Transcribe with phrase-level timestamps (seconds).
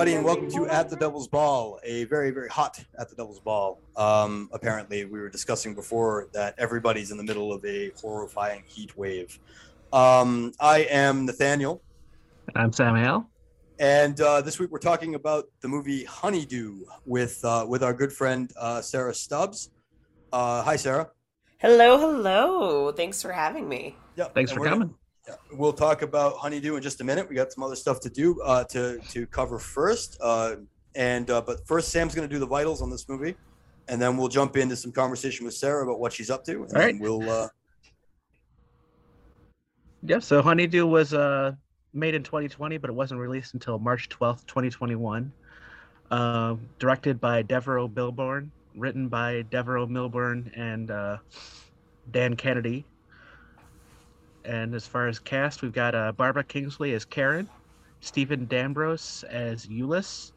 [0.00, 3.38] everybody, and welcome to At the Devil's Ball, a very, very hot At the Devil's
[3.38, 3.78] Ball.
[3.98, 8.96] Um, apparently, we were discussing before that everybody's in the middle of a horrifying heat
[8.96, 9.38] wave.
[9.92, 11.82] Um, I am Nathaniel,
[12.48, 13.26] And I'm Samuel.
[13.78, 18.10] and uh, this week we're talking about the movie Honeydew with uh, with our good
[18.14, 19.68] friend uh, Sarah Stubbs.
[20.32, 21.10] Uh, hi, Sarah.
[21.58, 22.90] Hello, hello.
[22.92, 23.96] Thanks for having me.
[24.16, 24.94] Yeah, Thanks and for coming.
[25.30, 27.28] Yeah, we'll talk about honeydew in just a minute.
[27.28, 30.56] We got some other stuff to do uh, to to cover first, uh,
[30.94, 33.36] and uh, but first Sam's going to do the vitals on this movie,
[33.88, 36.72] and then we'll jump into some conversation with Sarah about what she's up to, and
[36.74, 36.96] All right.
[36.98, 37.48] we'll uh,
[40.02, 40.22] Yep.
[40.22, 41.52] So Honeydew was uh,
[41.92, 45.32] made in 2020, but it wasn't released until March 12th, 2021.
[46.10, 51.18] Uh, directed by Devereaux Milburn, written by Devereaux Milburn and uh,
[52.10, 52.84] Dan Kennedy.
[54.44, 57.48] And as far as cast, we've got uh, Barbara Kingsley as Karen,
[58.00, 60.32] Stephen D'Ambrose as Euless,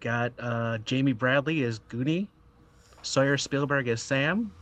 [0.00, 2.26] got uh, Jamie Bradley as Goonie,
[3.02, 4.52] Sawyer Spielberg as Sam,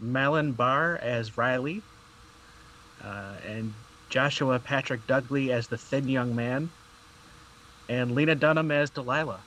[0.00, 1.82] Malin Barr as Riley,
[3.04, 3.72] uh, and
[4.08, 6.68] Joshua Patrick Dudley as the thin young man,
[7.88, 9.40] and Lena Dunham as Delilah.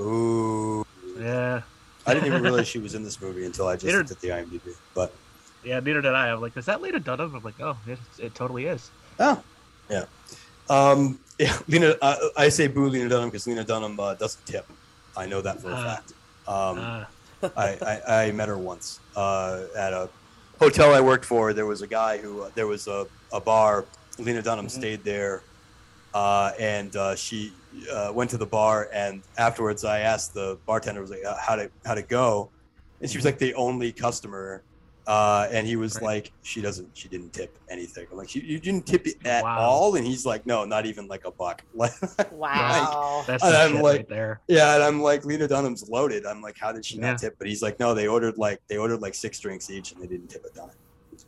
[0.00, 0.84] ooh.
[1.18, 1.62] Yeah,
[2.06, 4.20] I didn't even realize she was in this movie until I just Neither- looked at
[4.20, 4.74] the IMDb.
[4.94, 5.12] But
[5.68, 6.30] yeah, neither did I.
[6.32, 7.34] I'm like, is that Lena Dunham?
[7.34, 8.90] I'm like, oh, it, it totally is.
[9.18, 9.42] oh,
[9.90, 10.04] yeah,
[10.68, 11.56] um, yeah.
[11.68, 14.66] Lena, uh, I say boo Lena Dunham because Lena Dunham uh, doesn't tip.
[15.16, 15.84] I know that for a Ah.
[15.84, 16.12] fact.
[16.46, 17.04] Um, Uh,
[17.56, 20.10] I, I, I met her once uh, at a
[20.58, 21.52] hotel I worked for.
[21.52, 23.86] There was a guy who uh, there was a, a bar.
[24.18, 24.70] Lena Dunham Mhm.
[24.70, 25.44] stayed there,
[26.14, 27.52] uh, and uh, she
[27.92, 28.88] uh, went to the bar.
[28.92, 32.50] And afterwards, I asked the bartender, "Was like uh, how to how to go?"
[33.00, 34.64] And she was like the only customer.
[35.08, 36.02] Uh, and he was Right.
[36.04, 36.90] like, "She doesn't.
[36.92, 39.58] She didn't tip anything." I'm like, "You, you didn't tip it at Wow.
[39.58, 41.62] all?" And he's like, "No, not even like a buck."
[42.30, 43.24] Wow.
[43.26, 44.40] that's and the I'm shit like- right there.
[44.48, 46.26] Yeah, and I'm like, Lena Dunham's loaded.
[46.26, 47.12] I'm like, how did she Yeah.
[47.12, 47.36] not tip?
[47.38, 50.06] But he's like, no, they ordered like they ordered like six drinks each, and they
[50.06, 50.70] didn't tip a dime.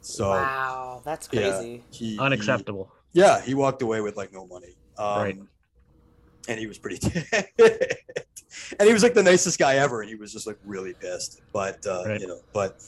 [0.02, 1.00] So wow.
[1.04, 1.82] That's crazy.
[1.90, 2.92] he, he- Unacceptable.
[3.12, 4.76] yeah, he walked away with like no money.
[4.98, 5.38] Um, Right.
[6.48, 6.98] And he was pretty,
[7.58, 11.42] and he was like the nicest guy ever, and he was just like really pissed.
[11.52, 12.20] But uh, Right.
[12.20, 12.80] you know, but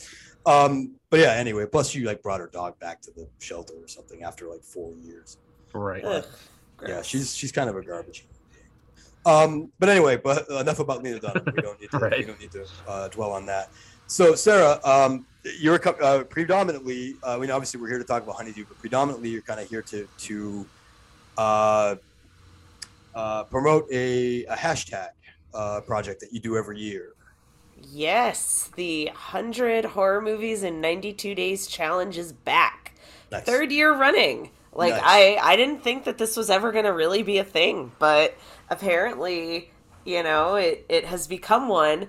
[0.47, 1.33] um, but yeah.
[1.33, 4.63] Anyway, plus you like brought her dog back to the shelter or something after like
[4.63, 5.39] four years.
[5.73, 6.05] Right.
[6.05, 6.25] Ugh,
[6.87, 8.27] Yeah, she's she's kind of a garbage.
[9.25, 11.45] Um, but anyway, but enough about Lena Dunham.
[11.55, 13.71] We don't need to we don't need to uh, dwell on that.
[14.07, 15.27] So, Sarah, um,
[15.59, 17.17] you're uh, predominantly.
[17.23, 19.69] Uh, I mean, obviously, we're here to talk about honeydew, but predominantly, you're kind of
[19.69, 20.67] here to to
[21.39, 21.97] uh,
[23.15, 25.11] uh, promote a, a hashtag
[25.55, 27.12] uh, project that you do every year.
[27.91, 32.95] Yes, the 100 horror movies in 92 days challenge is back.
[33.31, 33.45] Nice.
[33.45, 34.51] Third year running.
[34.73, 35.03] Like Nice.
[35.05, 38.37] I I didn't think that this was ever going to really be a thing, but
[38.71, 39.71] apparently,
[40.05, 42.09] you know, it it has become one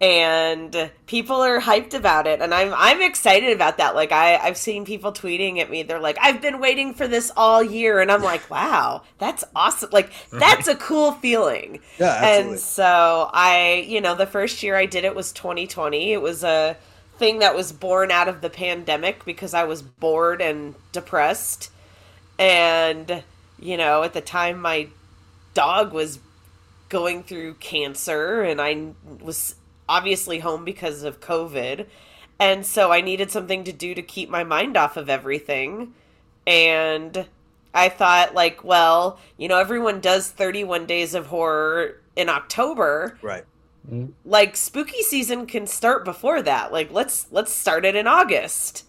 [0.00, 3.94] and people are hyped about it and I'm I'm excited about that.
[3.94, 5.82] Like I I've seen people tweeting at me.
[5.82, 9.90] They're like, "I've been waiting for this all year." And I'm like, "Wow, that's awesome."
[9.92, 11.80] Like that's a cool feeling.
[11.98, 12.50] Yeah, absolutely.
[12.52, 16.12] And so I, you know, the first year I did it was 2020.
[16.12, 16.76] It was a
[17.18, 21.70] thing that was born out of the pandemic because I was bored and depressed.
[22.38, 23.22] And,
[23.60, 24.88] you know, at the time my
[25.52, 26.18] dog was
[26.88, 29.54] going through cancer and I was
[29.90, 31.86] obviously home because of COVID.
[32.38, 35.92] And so I needed something to do to keep my mind off of everything.
[36.46, 37.26] And
[37.74, 43.18] I thought, like, well, you know, everyone does 31 days of horror in October.
[43.20, 43.44] right.
[44.24, 46.70] Like, spooky season can start before that.
[46.70, 48.84] Like, let's let's start it in August.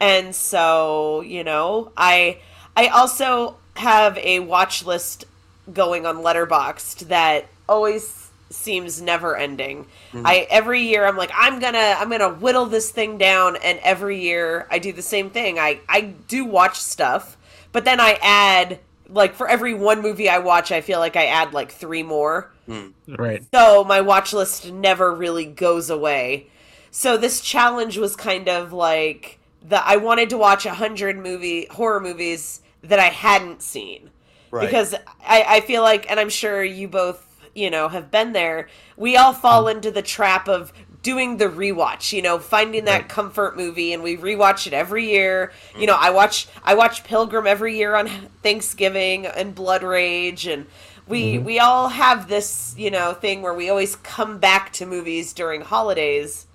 [0.00, 2.40] And so, you know, I
[2.76, 5.24] I also have a watch list
[5.72, 8.23] going on Letterboxd that always
[8.54, 9.84] seems never ending.
[10.12, 10.26] Mm-hmm.
[10.26, 13.56] I every year I'm like I'm going to I'm going to whittle this thing down
[13.56, 15.58] and every year I do the same thing.
[15.58, 17.36] I I do watch stuff,
[17.72, 18.78] but then I add
[19.08, 22.50] like for every one movie I watch, I feel like I add like 3 more.
[22.66, 22.88] Hmm.
[23.06, 23.44] Right.
[23.52, 26.46] So my watch list never really goes away.
[26.90, 31.66] So this challenge was kind of like the I wanted to watch a hundred movie
[31.70, 34.10] horror movies that I hadn't seen
[34.50, 34.66] Right.
[34.66, 34.94] because
[35.26, 37.23] I, I feel like, and I'm sure you both
[37.54, 38.68] you know have been there.
[38.96, 39.74] We all fall mm.
[39.74, 40.72] into the trap of
[41.04, 43.08] doing the rewatch, you know, finding that Right.
[43.08, 45.52] comfort movie and we rewatch it every year.
[45.76, 45.86] You mm.
[45.88, 48.08] know, I watch I watch Pilgrim every year on
[48.42, 50.66] Thanksgiving and Blood Rage and
[51.06, 51.44] we mm-hmm.
[51.44, 55.60] we all have this, you know, thing where we always come back to movies during
[55.60, 56.46] holidays.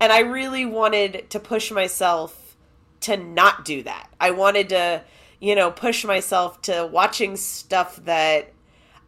[0.00, 2.56] And I really wanted to push myself
[3.00, 4.08] to not do that.
[4.20, 5.02] I wanted to,
[5.40, 8.52] you know, push myself to watching stuff that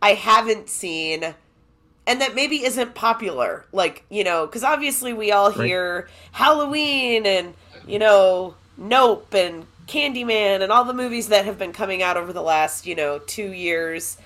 [0.03, 1.35] I haven't seen
[2.07, 3.65] and that maybe isn't popular.
[3.73, 5.67] Like, you know, because obviously we all Right.
[5.67, 7.55] hear Halloween and,
[7.87, 12.33] you know, Nope and Candyman and all the movies that have been coming out over
[12.33, 14.17] the last, you know, two years.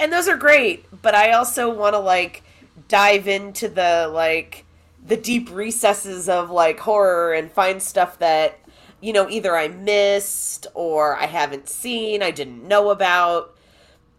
[0.00, 2.42] And those are great, but I also want to, like,
[2.88, 4.64] dive into the, like,
[5.06, 8.58] the deep recesses of, like, horror and find stuff that,
[9.00, 13.54] you know, either I missed or I haven't seen, I didn't know about.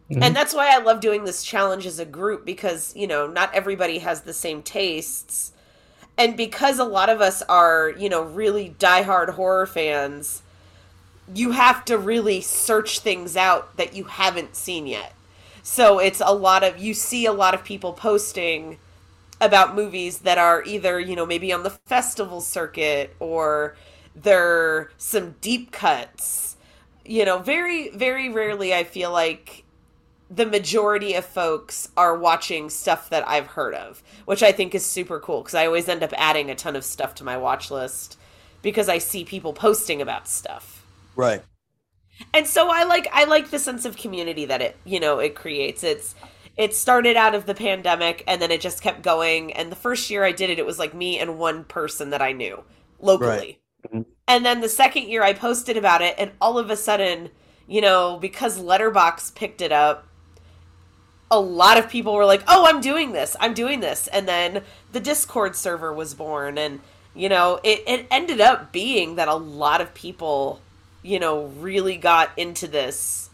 [0.10, 0.24] Mm-hmm.
[0.24, 3.54] And that's why I love doing this challenge as a group because, you know, not
[3.54, 5.54] everybody has the same tastes.
[6.18, 10.44] And because a lot of us are, you know, really diehard horror fans,
[11.34, 15.14] you have to really search things out that you haven't seen yet.
[15.64, 18.78] So it's a lot of, you see a lot of people posting
[19.40, 23.76] about movies that are either, you know, maybe on the festival circuit or
[24.16, 26.58] they're some deep cuts.
[27.06, 29.63] You know, very, very rarely I feel like
[30.30, 34.86] the majority of folks are watching stuff that I've heard of, which I think is
[34.86, 37.70] super cool because I always end up adding a ton of stuff to my watch
[37.70, 38.18] list
[38.62, 40.86] because I see people posting about stuff.
[41.16, 41.44] Right.
[42.34, 45.36] And so I like I like the sense of community that it, you know, it
[45.36, 45.84] creates.
[45.84, 46.16] It's
[46.56, 50.10] it started out of the pandemic and then it just kept going and the first
[50.10, 52.64] year I did it it was like me and one person that I knew
[53.00, 53.60] locally.
[53.88, 54.06] Mhm.
[54.28, 57.30] And then the second year I posted about it and all of a sudden,
[57.68, 60.08] you know, because Letterboxd picked it up,
[61.34, 63.36] a lot of people were like, "Oh, I'm doing this.
[63.40, 66.80] I'm doing this." And then the Discord server was born and
[67.16, 70.60] you know, it it ended up being that a lot of people,
[71.04, 73.30] you know, really got into this.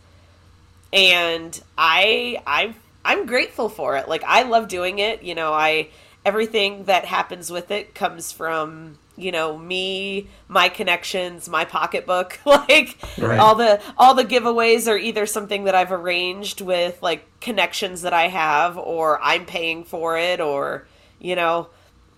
[0.92, 2.76] And I I
[3.06, 4.10] I'm grateful for it.
[4.10, 5.24] Like I love doing it.
[5.24, 5.90] You know, I
[6.26, 12.98] everything that happens with it comes from you know me my connections my pocketbook like
[13.18, 13.40] Right.
[13.40, 18.14] all the all the giveaways are either something that i've arranged with like connections that
[18.14, 20.88] i have or i'm paying for it or
[21.20, 21.68] you know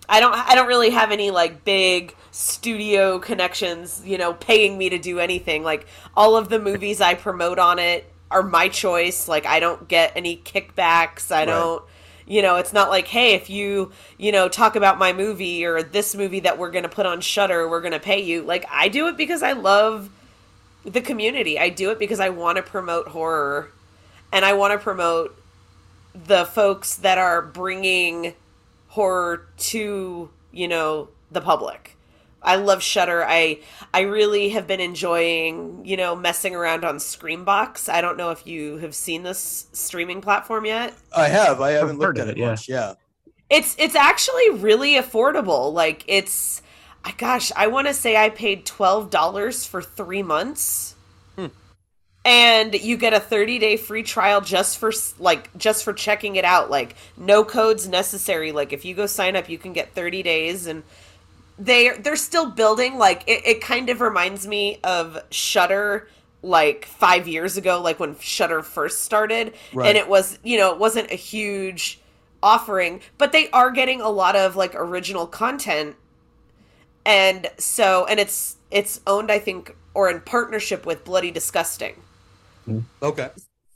[0.08, 4.88] i don't i don't really have any like big studio connections you know paying me
[4.88, 9.28] to do anything like all of the movies i promote on it are my choice
[9.28, 11.46] like i don't get any kickbacks i Right.
[11.46, 11.82] don't
[12.26, 15.82] you know it's not like hey if you you know talk about my movie or
[15.82, 18.42] this movie that we're going to put on Shudder we're going to pay you.
[18.42, 20.10] Like i do it because i love
[20.84, 21.58] the community.
[21.60, 23.70] I do it because i want to promote horror
[24.32, 25.36] and i want to promote
[26.14, 28.34] the folks that are bringing
[28.88, 31.96] horror to you know the public
[32.42, 33.58] i love Shudder i
[33.94, 38.46] i really have been enjoying you know messing around on screambox i don't know if
[38.46, 41.60] you have seen this streaming platform yet I have.
[41.60, 42.50] I haven't heard looked at it, it, yeah.
[42.50, 42.68] much.
[42.68, 42.94] Yeah.
[43.50, 46.62] it's it's actually really affordable like it's
[47.04, 50.94] I gosh i want to say i paid $12 for three months
[51.36, 51.46] hmm.
[52.24, 56.44] and you get a 30 day free trial just for like just for checking it
[56.44, 60.22] out like no codes necessary like if you go sign up you can get 30
[60.22, 60.82] days and
[61.64, 66.08] they they're still building like it, it kind of reminds me of Shudder
[66.42, 69.88] like five years ago like when Shudder first started Right.
[69.90, 72.00] and it was you know it wasn't a huge
[72.42, 75.96] offering but they are getting a lot of like original content
[77.04, 81.94] and so and it's it's owned i think or in partnership with bloody disgusting
[83.02, 83.30] Okay.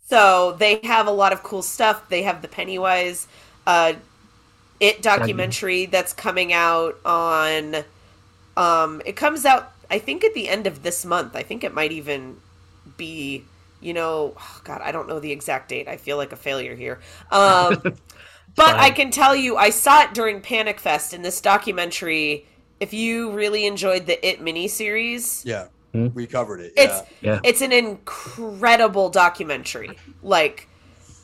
[0.09, 2.09] so they have a lot of cool stuff.
[2.09, 3.27] They have the Pennywise
[3.67, 3.95] uh
[4.81, 7.77] it documentary that's coming out on
[8.57, 11.37] um it comes out I think at the end of this month.
[11.37, 12.37] I think it might even
[12.97, 13.45] be
[13.81, 15.87] you know, oh god, I don't know the exact date.
[15.87, 17.01] I feel like a failure here.
[17.31, 17.97] Um but
[18.57, 18.75] fine.
[18.77, 22.47] I can tell you I saw it during Panic Fest in this documentary.
[22.81, 25.69] If you really enjoyed the It miniseries, Yeah.
[25.93, 26.09] Hmm.
[26.15, 26.73] We covered it.
[26.77, 27.33] it's Yeah.
[27.35, 27.41] Yeah.
[27.45, 29.97] it's an incredible documentary.
[30.23, 30.69] Like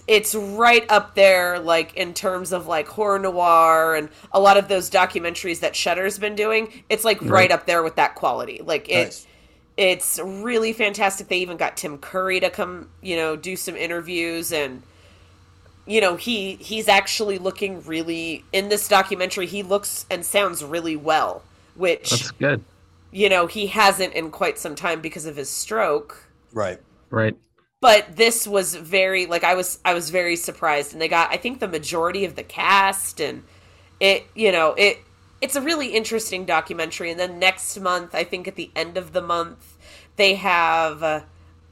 [0.08, 4.68] it's right up there like in terms of like Horror Noire and a lot of
[4.68, 6.84] those documentaries that Shudder's been doing.
[6.88, 7.52] It's like right, Right.
[7.52, 8.60] up there with that quality.
[8.64, 9.26] Like it Nice.
[9.76, 11.28] it's really fantastic.
[11.28, 14.82] They even got Tim Curry to come, you know, do some interviews and
[15.86, 20.96] you know, he he's actually looking really in this documentary he looks and sounds really
[20.96, 21.42] well,
[21.74, 22.64] which That's good.
[23.12, 26.28] you know, he hasn't in quite some time because of his stroke.
[26.52, 26.80] Right.
[27.10, 27.36] Right.
[27.82, 31.36] But this was very like I was I was very surprised and they got I
[31.36, 33.42] think the majority of the cast and
[33.98, 35.00] it you know, it
[35.40, 39.12] it's a really interesting documentary and then next month, I think at the end of
[39.12, 39.76] the month,
[40.14, 41.22] they have uh,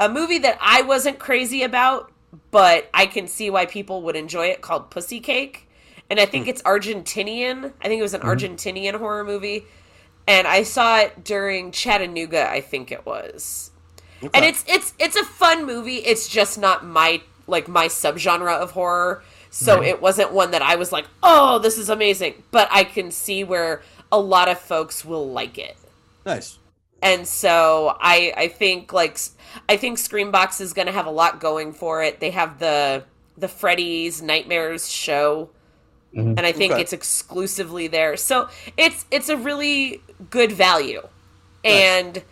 [0.00, 2.10] a movie that I wasn't crazy about,
[2.50, 5.68] but I can see why people would enjoy it called Pussy Cake.
[6.10, 7.72] And I think it's Argentinian.
[7.80, 9.64] I think it was an Argentinian horror movie.
[10.26, 13.69] And I saw it during Chattanooga, I think it was.
[14.22, 14.30] Okay.
[14.34, 15.96] And it's it's it's a fun movie.
[15.96, 19.22] It's just not my like my subgenre of horror.
[19.52, 23.10] So it wasn't one that I was like, "Oh, this is amazing." But I can
[23.10, 25.76] see where a lot of folks will like it.
[26.24, 26.58] Nice.
[27.02, 29.18] And so I I think like
[29.68, 32.20] I think Screambox is going to have a lot going for it.
[32.20, 33.04] They have the
[33.38, 35.48] the Freddy's Nightmares show
[36.14, 36.34] Mhm.
[36.36, 36.82] and I think Okay.
[36.82, 38.16] it's exclusively there.
[38.16, 41.00] So it's it's a really good value.
[41.64, 41.72] Nice.
[41.72, 42.22] And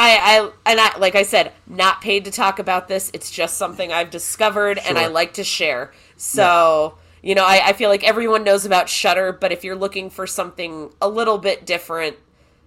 [0.00, 3.10] I, I and I like I said, not paid to talk about this.
[3.12, 5.92] It's just something I've discovered and I like to share.
[6.16, 10.08] So you know, I, I feel like everyone knows about Shudder, but if you're looking
[10.08, 12.16] for something a little bit different,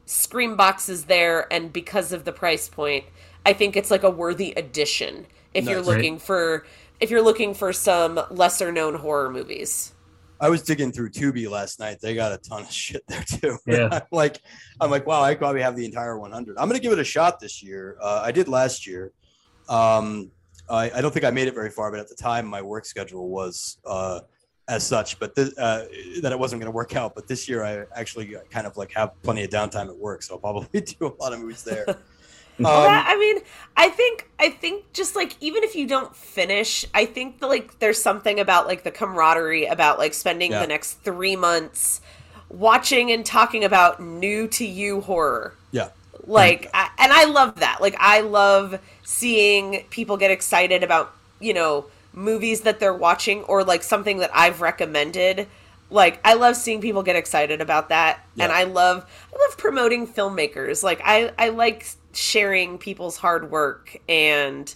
[0.06, 3.06] Screambox is there, and because of the price point,
[3.46, 6.66] I think it's like a worthy addition if you're looking for
[7.00, 9.94] if you're looking for some lesser known horror movies.
[10.42, 12.00] I was digging through Tubi last night.
[12.02, 13.58] They got a ton of shit there too.
[13.68, 13.90] Yeah.
[13.92, 14.42] I'm like,
[14.82, 16.58] I'm like, wow, I probably have the entire 100.
[16.58, 17.98] I'm gonna give it a shot this year.
[18.02, 19.14] Uh, I did last year.
[19.70, 20.32] Um,
[20.70, 22.86] I, I don't think I made it very far, but at the time, my work
[22.86, 24.22] schedule was uh,
[24.68, 25.86] as such, but this, uh,
[26.22, 27.14] that it wasn't going to work out.
[27.14, 30.36] But this year, I actually kind of like have plenty of downtime at work, so
[30.36, 31.86] I'll probably do a lot of movies there.
[32.66, 33.40] Um, that- I mean,
[33.78, 37.80] I think I think just like even if you don't finish, I think that, like
[37.80, 40.62] there's something about like the camaraderie about like spending Yeah.
[40.62, 42.02] the next three months
[42.50, 45.54] watching and talking about new to you horror.
[45.72, 45.90] yeah,
[46.28, 47.80] Like, I, and I love that.
[47.82, 53.64] Like, I love seeing people get excited about you know movies that they're watching or
[53.64, 55.48] like something that I've recommended.
[55.90, 60.06] Like, I love seeing people get excited about that, and I love I love promoting
[60.08, 60.84] filmmakers.
[60.84, 64.74] Like, I I like sharing people's hard work, and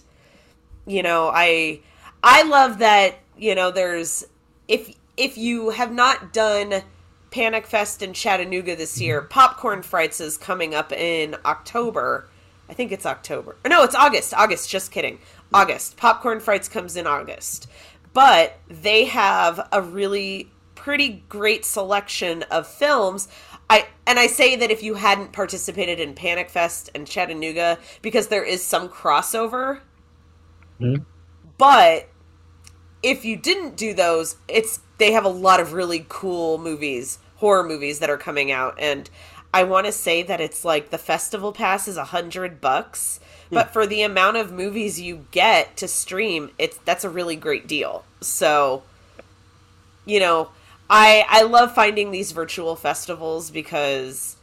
[0.86, 1.80] you know, I
[2.22, 4.24] I love that you know there's
[4.68, 6.82] if if you have not done
[7.30, 12.28] Panic Fest in Chattanooga this year, Popcorn Frights is coming up in October.
[12.68, 13.56] I think it's October.
[13.66, 14.34] No, it's August.
[14.34, 15.18] August, just kidding.
[15.52, 15.96] August.
[15.96, 17.68] Popcorn Frights comes in August.
[18.12, 23.28] But they have a really pretty great selection of films.
[23.68, 28.28] I and I say that if you hadn't participated in Panic Fest and Chattanooga because
[28.28, 29.80] there is some crossover.
[30.80, 31.04] Mhm.
[31.58, 32.08] But
[33.02, 37.64] if you didn't do those, it's they have a lot of really cool movies, horror
[37.64, 39.10] movies that are coming out, and
[39.52, 43.20] I want to say that it's like the festival pass is a hundred bucks,
[43.50, 47.66] but for the amount of movies you get to stream, it's that's a really great
[47.66, 48.04] deal.
[48.20, 48.82] So,
[50.04, 50.50] you know,
[50.88, 54.36] I I love finding these virtual festivals because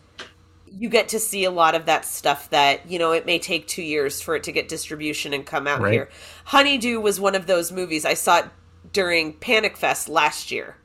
[0.66, 3.68] you get to see a lot of that stuff that you know it may take
[3.68, 5.94] two years for it to get distribution and come out Right.
[5.94, 6.10] here.
[6.46, 8.46] Honeydew was one of those movies I saw it
[8.92, 10.78] during Panic Fest last year,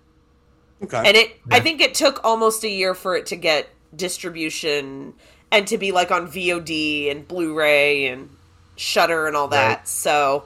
[0.83, 1.05] okay.
[1.05, 5.15] and it I think it took almost a year for it to get distribution
[5.51, 8.31] and to be like on VOD and Blu-ray and
[8.77, 9.81] Shudder and all that.
[9.81, 9.89] Right.
[9.89, 10.45] So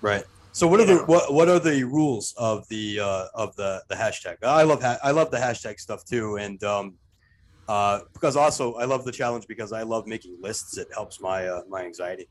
[0.00, 0.24] Right.
[0.56, 3.94] So what are the what what are the rules of the uh, of the the
[3.94, 4.36] hashtag?
[4.42, 6.94] I love ha- I love the hashtag stuff too, and um,
[7.68, 10.78] uh, because also I love the challenge because I love making lists.
[10.78, 12.30] It helps my uh, my anxiety.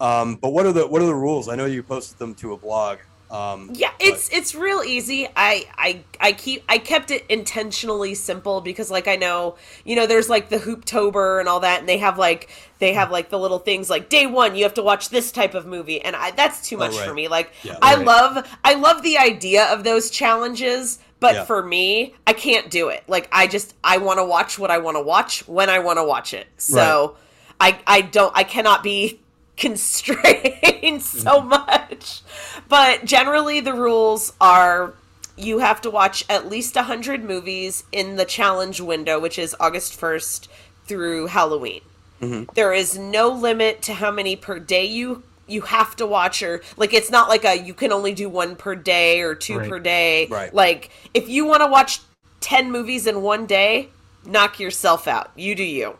[0.00, 1.48] Um, but what are the what are the rules?
[1.48, 2.98] I know you posted them to a blog.
[3.30, 5.28] Um, Yeah, it's it's real easy.
[5.36, 10.06] I I I keep I kept it intentionally simple because like I know, you know,
[10.06, 13.38] there's like the Hooptober and all that and they have like they have like the
[13.38, 16.32] little things like day 1 you have to watch this type of movie and I
[16.32, 17.04] that's too much right.
[17.06, 17.28] for me.
[17.28, 17.78] Like Yeah.
[17.80, 18.04] I Right.
[18.06, 21.44] love I love the idea of those challenges, but Yeah.
[21.44, 23.04] for me, I can't do it.
[23.06, 25.98] Like I just I want to watch what I want to watch when I want
[25.98, 26.48] to watch it.
[26.56, 27.16] So
[27.60, 29.20] I I don't I cannot be
[29.60, 32.22] constrained so much.
[32.68, 34.94] But generally the rules are
[35.36, 39.98] you have to watch at least 100 movies in the challenge window, which is August
[39.98, 40.48] 1st
[40.86, 41.80] through Halloween.
[42.20, 42.52] Mhm.
[42.54, 46.60] There is no limit to how many per day you you have to watch or
[46.76, 49.68] like it's not like a you can only do one per day or two Right.
[49.68, 50.26] per day.
[50.26, 50.52] Right.
[50.54, 52.00] Like if you want to watch
[52.40, 53.88] 10 movies in one day,
[54.24, 55.30] knock yourself out.
[55.36, 55.96] You do you.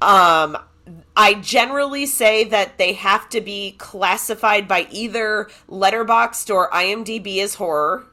[0.00, 0.56] Um,
[1.16, 7.54] I generally say that they have to be classified by either Letterboxd or IMDb as
[7.54, 8.06] horror.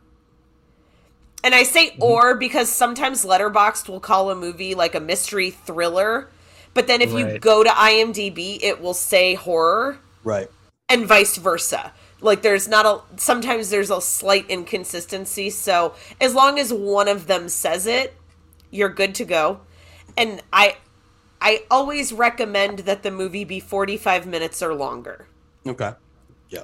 [1.43, 2.03] And I say mm-hmm.
[2.03, 6.29] or because sometimes Letterboxd will call a movie like a mystery thriller,
[6.73, 10.47] but then if you go to IMDb, it will say horror right.
[10.89, 11.91] and vice versa.
[12.21, 15.49] Like there's not a sometimes there's a slight inconsistency.
[15.49, 18.15] So as long as one of them says it,
[18.71, 19.61] you're good to go.
[20.17, 20.77] And I
[21.41, 25.27] I always recommend that the movie be 45 minutes or longer.
[25.65, 25.91] Okay.
[26.49, 26.61] Yeah.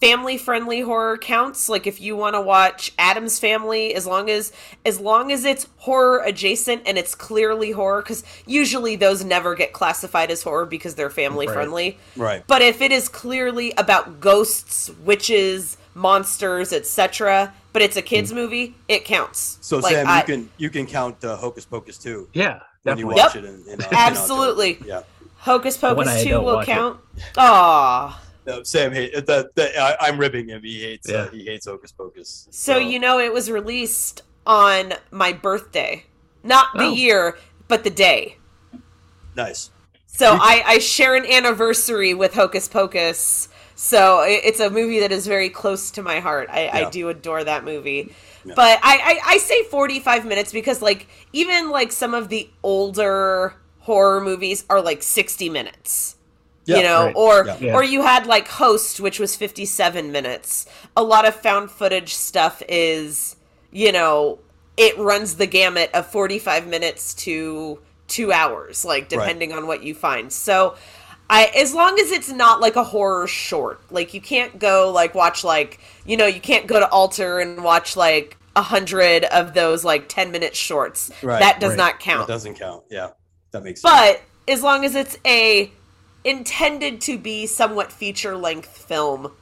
[0.00, 4.52] family friendly horror counts like if you want to watch Addams Family as long as
[4.84, 9.72] as long as it's horror adjacent and it's clearly horror because usually those never get
[9.72, 11.54] classified as horror because they're family Right.
[11.54, 12.44] friendly Right.
[12.46, 18.74] but if it is clearly about ghosts witches monsters etc but it's a kids movie
[18.88, 22.28] it counts So Like, Sam, I- you can you can count uh, Hocus Pocus too
[22.32, 23.22] Yeah, when you definitely.
[23.22, 23.44] watch Yep.
[23.44, 23.48] it.
[23.48, 24.78] In, in, uh, Absolutely.
[24.86, 25.02] Yeah.
[25.36, 27.00] hocus pocus I 2 will count
[27.36, 28.14] Aww.
[28.46, 30.62] No, Sam hate the, the I, I'm ribbing him.
[30.62, 31.38] He hates uh, Yeah.
[31.38, 32.46] he hates Hocus Pocus.
[32.50, 36.04] So you know it was released on my birthday.
[36.42, 36.92] Not the Oh.
[36.92, 37.38] year,
[37.68, 38.38] but the day.
[39.34, 39.70] nice.
[40.06, 43.48] So I, I share an anniversary with Hocus Pocus.
[43.74, 46.48] So it's a movie that is very close to my heart.
[46.50, 48.12] I, I do adore that movie.
[48.44, 48.52] Yeah.
[48.54, 53.54] But I, I, I say 45 minutes because like even like some of the older
[53.80, 56.16] horror movies are like 60 minutes
[56.64, 57.16] Yeah, you know right.
[57.16, 57.56] or Yeah.
[57.60, 57.74] Yeah.
[57.74, 60.66] or you had like host which was 57 minutes
[60.96, 63.36] a lot of found footage stuff is
[63.70, 64.38] you know
[64.78, 67.78] it runs the gamut of 45 minutes to
[68.08, 70.76] two hours like depending on what you find so
[71.34, 75.16] I, as long as it's not like a horror short, like you can't go like
[75.16, 79.52] watch like you know you can't go to Alter and watch like a hundred of
[79.52, 81.10] those like ten minute shorts.
[81.24, 81.76] Right, that does right.
[81.76, 82.28] not count.
[82.28, 82.84] That doesn't count.
[82.88, 83.10] Yeah,
[83.50, 83.92] that makes sense.
[83.92, 84.22] But
[84.52, 85.72] as long as it's a
[86.22, 89.32] intended to be somewhat feature length film,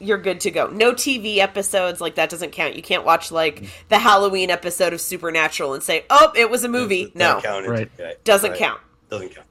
[0.00, 0.66] you're good to go.
[0.66, 2.76] No TV episodes like that doesn't count.
[2.76, 6.68] You can't watch like the Halloween episode of Supernatural and say, "Oh, it was a
[6.68, 7.70] movie." That No, counted.
[7.70, 8.22] Right.
[8.22, 8.58] Doesn't Right.
[8.58, 8.80] count.
[9.08, 9.46] Doesn't count.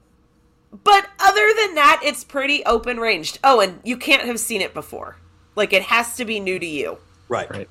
[0.72, 3.38] But other than that, it's pretty open ranged.
[3.44, 5.16] Oh, and you can't have seen it before.
[5.54, 6.98] Like it has to be new to you.
[7.28, 7.50] Right.
[7.50, 7.68] Right.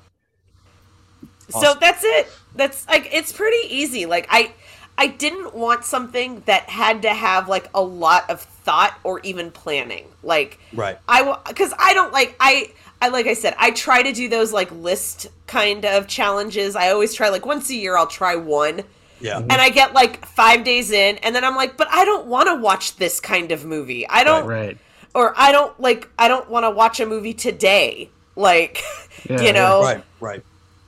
[1.48, 2.28] So that's it.
[2.54, 4.06] That's like it's pretty easy.
[4.06, 4.52] Like I
[4.96, 9.50] I didn't want something that had to have like a lot of thought or even
[9.50, 10.06] planning.
[10.22, 10.98] Like Right.
[11.08, 14.52] I because I don't like I I like I said I try to do those
[14.52, 16.76] like list kind of challenges.
[16.76, 18.82] I always try like once a year I'll try one.
[19.22, 19.38] Yeah.
[19.38, 22.48] And I get like 5 days in and then I'm like, "But I don't want
[22.48, 24.06] to watch this kind of movie.
[24.08, 24.76] I don't Right.
[25.14, 28.82] or I don't like I don't want to watch a movie today." Like,
[29.28, 30.02] Yeah, you know, Right.
[30.18, 30.42] Right.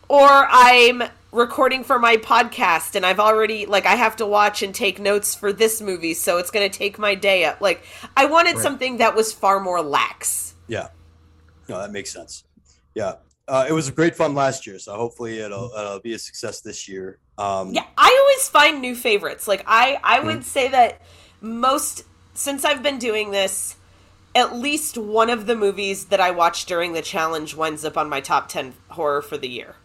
[0.09, 4.75] or I'm recording for my podcast and I've already like I have to watch and
[4.75, 7.61] take notes for this movie, so it's going to take my day up.
[7.61, 7.83] Like
[8.17, 8.63] I wanted Right.
[8.63, 10.55] something that was far more lax.
[10.69, 10.89] Yeah.
[11.69, 12.45] No, that makes sense.
[12.95, 13.17] Yeah.
[13.47, 16.61] Uh, it was a great fun last year, so hopefully it'll, it'll be a success
[16.61, 17.19] this year.
[17.37, 19.47] Um, Yeah, I always find new favorites.
[19.47, 21.03] Like I I would say that
[21.41, 23.77] most since I've been doing this
[24.35, 28.09] at least one of the movies that I watched during the challenge winds up on
[28.09, 29.77] my top 10 horror for the year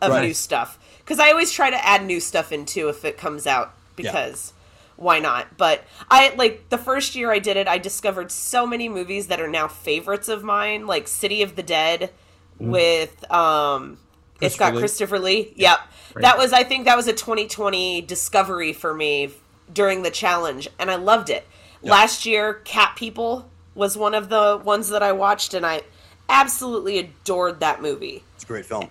[0.00, 0.26] of Right.
[0.26, 0.78] new stuff.
[0.98, 4.52] Because I always try to add new stuff in too if it comes out, because
[4.96, 5.56] why not?
[5.56, 9.40] But I, like, the first year I did it, I discovered so many movies that
[9.40, 12.10] are now favorites of mine, like City of the Dead
[12.58, 13.98] with, um,
[14.40, 15.44] it's got Christopher Lee.
[15.44, 15.54] Christopher Lee.
[15.56, 15.78] Yep.
[16.14, 16.22] Right.
[16.22, 19.30] That was, I think that was a 2020 discovery for me
[19.72, 21.46] during the challenge, and I loved it.
[21.82, 25.82] Last year, Cat People was one of the ones that I watched, and I
[26.28, 28.24] absolutely adored that movie.
[28.34, 28.88] It's a great film.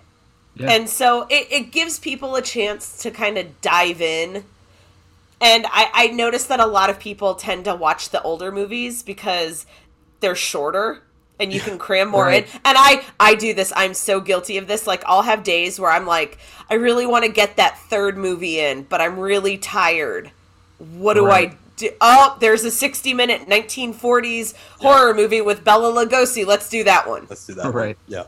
[0.54, 0.70] Yeah.
[0.70, 4.44] And so it, it gives people a chance to kind of dive in.
[5.40, 9.02] And I, I noticed that a lot of people tend to watch the older movies
[9.02, 9.66] because
[10.20, 11.02] they're shorter
[11.44, 12.44] and you can cram more Right.
[12.44, 12.60] in.
[12.64, 13.72] And I, I do this.
[13.76, 14.86] I'm so guilty of this.
[14.86, 18.58] Like I'll have days where I'm like, I really want to get that third movie
[18.58, 20.32] in, but I'm really tired.
[20.78, 21.52] What do Right.
[21.52, 21.90] I do?
[22.00, 26.44] Oh, there's a 60 minute 1940s horror movie with Bela Lugosi.
[26.46, 27.64] Let's do that one Let's do that.
[27.66, 27.72] one.
[27.74, 27.98] Right.
[28.08, 28.24] Yeah.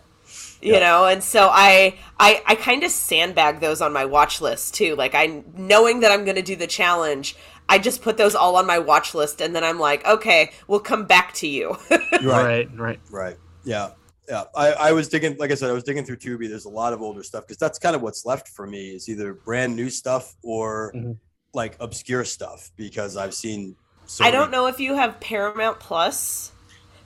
[0.63, 0.81] you Yeah.
[0.81, 4.97] know and so i i i kind of sandbag those on my watch list too
[4.97, 7.37] like i knowing that i'm going to do the challenge
[7.69, 10.81] i just put those all on my watch list and then i'm like okay we'll
[10.81, 12.25] come back to you right.
[12.25, 12.71] Right.
[12.77, 13.01] Right.
[13.11, 13.37] Right.
[13.65, 13.91] Yeah.
[14.29, 14.45] Yeah.
[14.57, 16.49] I, I was digging, like I said, I was digging through Tubi.
[16.49, 19.09] There's a lot of older stuff because that's kind of what's left for me is
[19.09, 21.17] either brand new stuff or Mhm.
[21.55, 23.77] like obscure stuff because I've seen.
[24.07, 26.53] So i don't many- know if you have paramount plus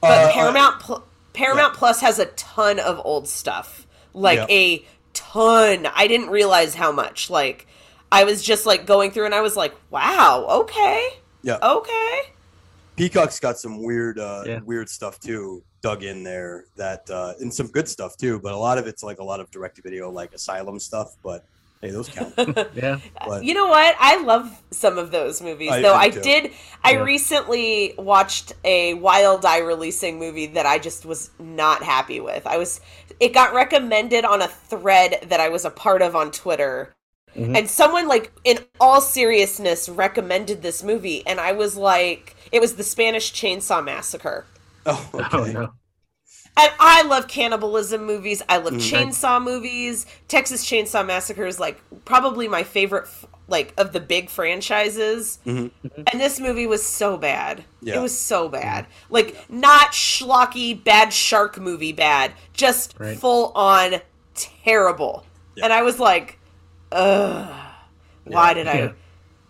[0.02, 4.46] Uh, but uh, paramount Pl- paramount plus has a ton of old stuff like Yeah.
[4.48, 7.66] a ton i didn't realize how much like
[8.12, 11.08] i was just like going through and i was like wow okay
[11.42, 11.58] Yeah.
[11.62, 12.20] okay
[12.96, 14.58] Peacock's got some weird, uh, Yeah.
[14.62, 18.38] weird stuff too dug in there that, uh, and some good stuff too.
[18.38, 21.16] But a lot of it's like a lot of direct to video, like asylum stuff.
[21.22, 21.42] But
[21.80, 22.34] hey, those count.
[22.74, 22.98] Yeah.
[23.26, 23.96] But You know what?
[23.98, 25.94] I love some of those movies, I though.
[25.94, 26.20] do I too.
[26.20, 26.52] did.
[26.84, 32.46] I recently watched a Wild Eye releasing movie that I just was not happy with.
[32.46, 32.82] I was.
[33.18, 36.92] It got recommended on a thread that I was a part of on Twitter,
[37.36, 37.56] Mhm.
[37.56, 42.74] and someone like, in all seriousness, recommended this movie, and I was like, it was
[42.76, 44.46] the Spanish Chainsaw Massacre.
[44.86, 45.26] oh, okay.
[45.32, 45.72] Oh no.
[46.56, 48.42] And I love cannibalism movies.
[48.48, 48.90] I love Mhm.
[49.12, 50.04] chainsaw movies.
[50.26, 55.38] Texas Chainsaw Massacre is like probably my favorite, f- like of the big franchises.
[55.46, 55.70] Mhm.
[56.12, 57.64] And this movie was so bad.
[57.80, 57.98] Yeah.
[57.98, 58.86] It was so bad.
[59.10, 63.16] Like not schlocky bad shark movie bad, just Right.
[63.18, 64.00] full on
[64.34, 65.24] terrible.
[65.54, 65.64] Yeah.
[65.64, 66.38] And I was like,
[66.92, 67.48] ugh.
[68.24, 68.54] Why Yeah.
[68.54, 68.92] did I?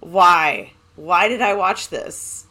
[0.00, 0.72] Why?
[0.96, 2.46] Why did I watch this?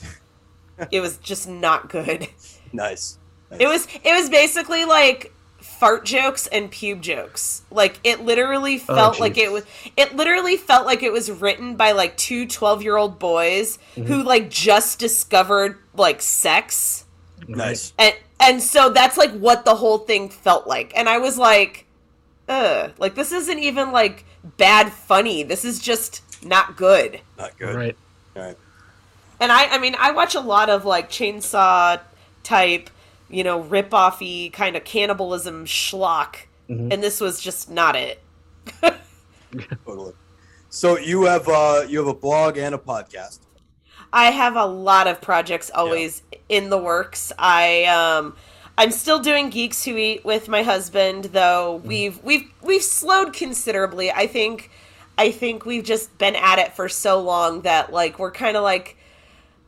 [0.90, 2.28] it was just not good.
[2.72, 3.18] Nice.
[3.58, 7.62] It was it was basically like fart jokes and pube jokes.
[7.70, 9.64] Like it literally Oh, felt like it was
[9.96, 14.04] it literally felt like it was written by like two 12-year-old boys Mm-hmm.
[14.04, 17.04] who like just discovered like sex.
[17.48, 17.92] nice.
[17.98, 20.92] And and so that's like what the whole thing felt like.
[20.96, 21.86] And I was like,
[22.50, 24.24] ugh, like this isn't even like
[24.58, 25.42] bad funny.
[25.42, 27.20] This is just not good.
[27.38, 27.74] Not good.
[27.74, 27.96] Right.
[28.36, 28.56] All right.
[29.40, 32.00] And I, I mean, I watch a lot of like chainsaw
[32.42, 32.90] type,
[33.30, 36.36] you know, rip offy kind of cannibalism schlock,
[36.68, 36.92] Mhm.
[36.92, 38.22] and this was just not it.
[39.86, 40.12] Totally.
[40.68, 43.40] So you have uh you have a blog and a podcast.
[44.12, 47.32] I have a lot of projects always in the works.
[47.38, 48.36] I um
[48.78, 51.86] I'm still doing Geeks Who Eat with my husband, though mm.
[51.86, 54.10] we've we've we've slowed considerably.
[54.10, 54.70] I think
[55.18, 58.62] I think we've just been at it for so long that like we're kind of
[58.62, 58.96] like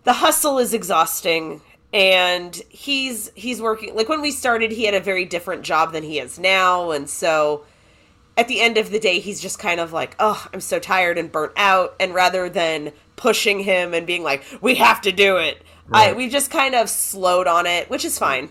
[0.05, 1.61] the hustle is exhausting.
[1.95, 6.03] And he's he's working like when we started he had a very different job than
[6.03, 6.91] he has now.
[6.91, 7.65] And so
[8.37, 11.19] at the end of the day he's just kind of like oh i'm so tired
[11.19, 11.95] and burnt out.
[12.01, 15.62] And rather than pushing him and being like we have to do it
[15.93, 16.17] i Right.
[16.17, 18.49] we just kind of slowed on it which is fine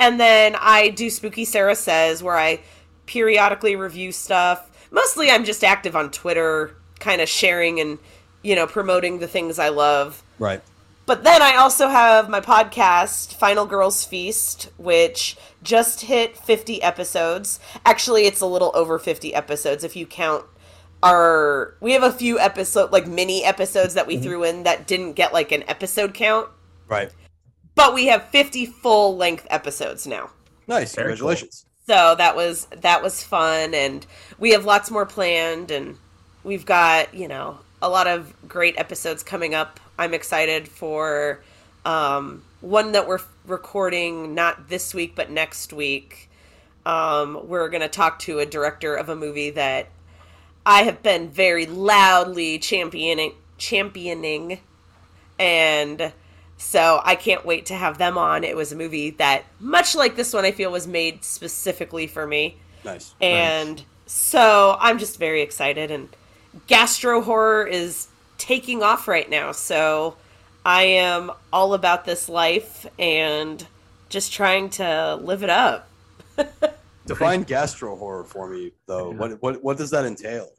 [0.00, 2.58] and then i do spooky sarah says where i
[3.06, 7.98] periodically review stuff mostly i'm just active on twitter kind of sharing and
[8.42, 10.62] you know promoting the things i love Right.
[11.06, 17.58] but then I also have my podcast, Final Girls Feast, which just hit 50 episodes.
[17.84, 20.44] Actually, it's a little over 50 episodes if you count
[21.02, 21.74] our.
[21.80, 24.22] We have a few episode, like mini episodes that we mm-hmm.
[24.22, 26.48] threw in that didn't get like an episode count,
[26.88, 27.10] Right.
[27.74, 30.30] But we have 50 full length episodes now.
[30.66, 30.94] Nice.
[30.94, 31.28] Very cool.
[31.28, 31.66] Congratulations.
[31.86, 34.06] So that was that was fun, and
[34.38, 35.98] we have lots more planned, and
[36.44, 39.80] we've got you know a lot of great episodes coming up.
[39.98, 41.40] I'm excited for
[41.84, 46.30] um, one that we're recording not this week but next week.
[46.86, 49.88] Um, we're gonna talk to a director of a movie that
[50.64, 54.60] I have been very loudly championing championing,
[55.38, 56.12] and
[56.60, 58.44] so I can't wait to have them on.
[58.44, 62.26] It was a movie that, much like this one, I feel was made specifically for
[62.26, 62.58] me.
[62.84, 63.14] Nice.
[63.18, 65.90] And so I'm just very excited.
[65.90, 66.10] And
[66.66, 69.52] gastro horror is taking off right now.
[69.52, 70.16] So
[70.64, 73.66] I am all about this life and
[74.10, 75.88] just trying to live it up.
[77.06, 79.12] Define gastro horror for me though.
[79.12, 79.16] Yeah.
[79.16, 80.50] What what what does that entail?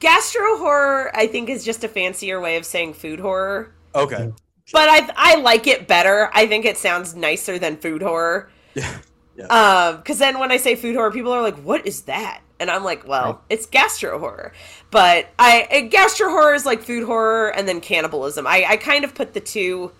[0.00, 3.72] Gastro horror, I think, is just a fancier way of saying food horror.
[3.94, 4.32] Okay.
[4.72, 6.30] But I I like it better.
[6.34, 8.50] I think it sounds nicer than food horror.
[8.74, 8.98] Yeah.
[9.36, 9.50] Yeah.
[9.50, 12.70] Um, because then when I say food horror, people are like, "What is that?" And
[12.70, 13.42] I'm like, "Well, Right.
[13.50, 14.52] it's gastro horror."
[14.90, 18.46] But I uh, gastro horror is like food horror and then cannibalism.
[18.46, 19.92] I I kind of put the two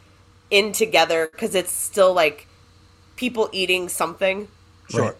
[0.51, 2.49] in together because it's still like
[3.17, 4.49] people eating something,
[4.89, 5.17] Sure.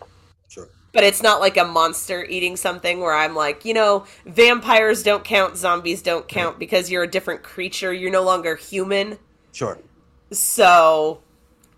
[0.49, 0.71] Sure.
[0.93, 5.25] but it's not like a monster eating something where I'm like, you know, vampires don't
[5.25, 7.93] count, zombies don't count because you're a different creature.
[7.93, 9.19] You're no longer human.
[9.55, 9.79] Sure.
[10.33, 11.21] so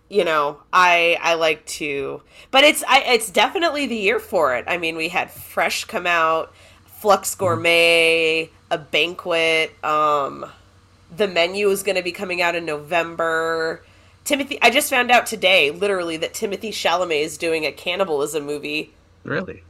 [0.08, 4.64] you know i i like to but it's i it's definitely the year for it.
[4.66, 6.54] I mean we had fresh come out
[6.86, 10.46] flux gourmet a banquet um
[11.14, 13.84] the menu is going to be coming out in november.
[14.24, 18.92] Timothy i just found out today literally that Timothée Chalamet is doing a cannibalism movie.
[19.24, 19.62] Really?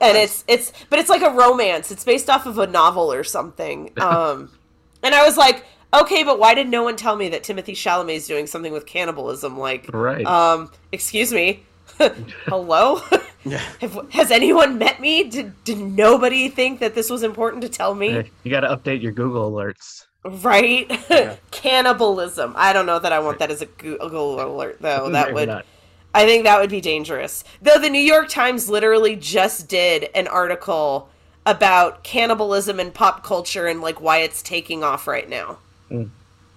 [0.00, 1.90] and it's it's but it's like a romance.
[1.90, 3.90] It's based off of a novel or something.
[4.00, 4.50] Um
[5.02, 5.64] and i was like
[6.00, 8.86] okay but why did no one tell me that Timothée Chalamet is doing something with
[8.86, 10.26] cannibalism like Right.
[10.26, 11.62] um excuse me
[12.46, 13.00] hello
[13.44, 13.58] Yeah.
[13.80, 17.94] Have, has anyone met me did, did nobody think that this was important to tell
[17.94, 20.06] me Hey, you got to update your Google alerts.
[20.24, 21.36] right Yeah.
[21.52, 25.34] cannibalism i don't know that i want that as a google alert though that Maybe
[25.34, 25.64] would not.
[26.14, 27.44] I think that would be dangerous.
[27.60, 31.10] Though the New York Times literally just did an article
[31.44, 35.58] about cannibalism and pop culture and like why it's taking off right now.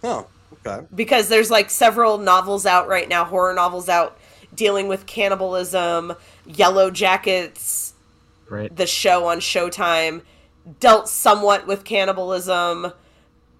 [0.03, 0.27] Oh.
[0.65, 0.85] Okay.
[0.93, 4.17] Because there's like several novels out right now, horror novels out
[4.53, 6.13] dealing with cannibalism.
[6.47, 7.93] Yellowjackets,
[8.49, 8.75] Right.
[8.75, 10.21] the show on Showtime,
[10.79, 12.91] dealt somewhat with cannibalism.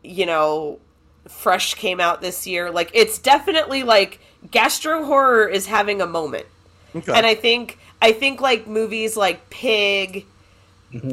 [0.04, 0.80] You know,
[1.28, 2.72] Fresh came out this year.
[2.72, 6.46] Like it's definitely like gastro horror is having a moment.
[6.96, 7.14] Okay.
[7.14, 10.26] And I think I think like movies like Pig,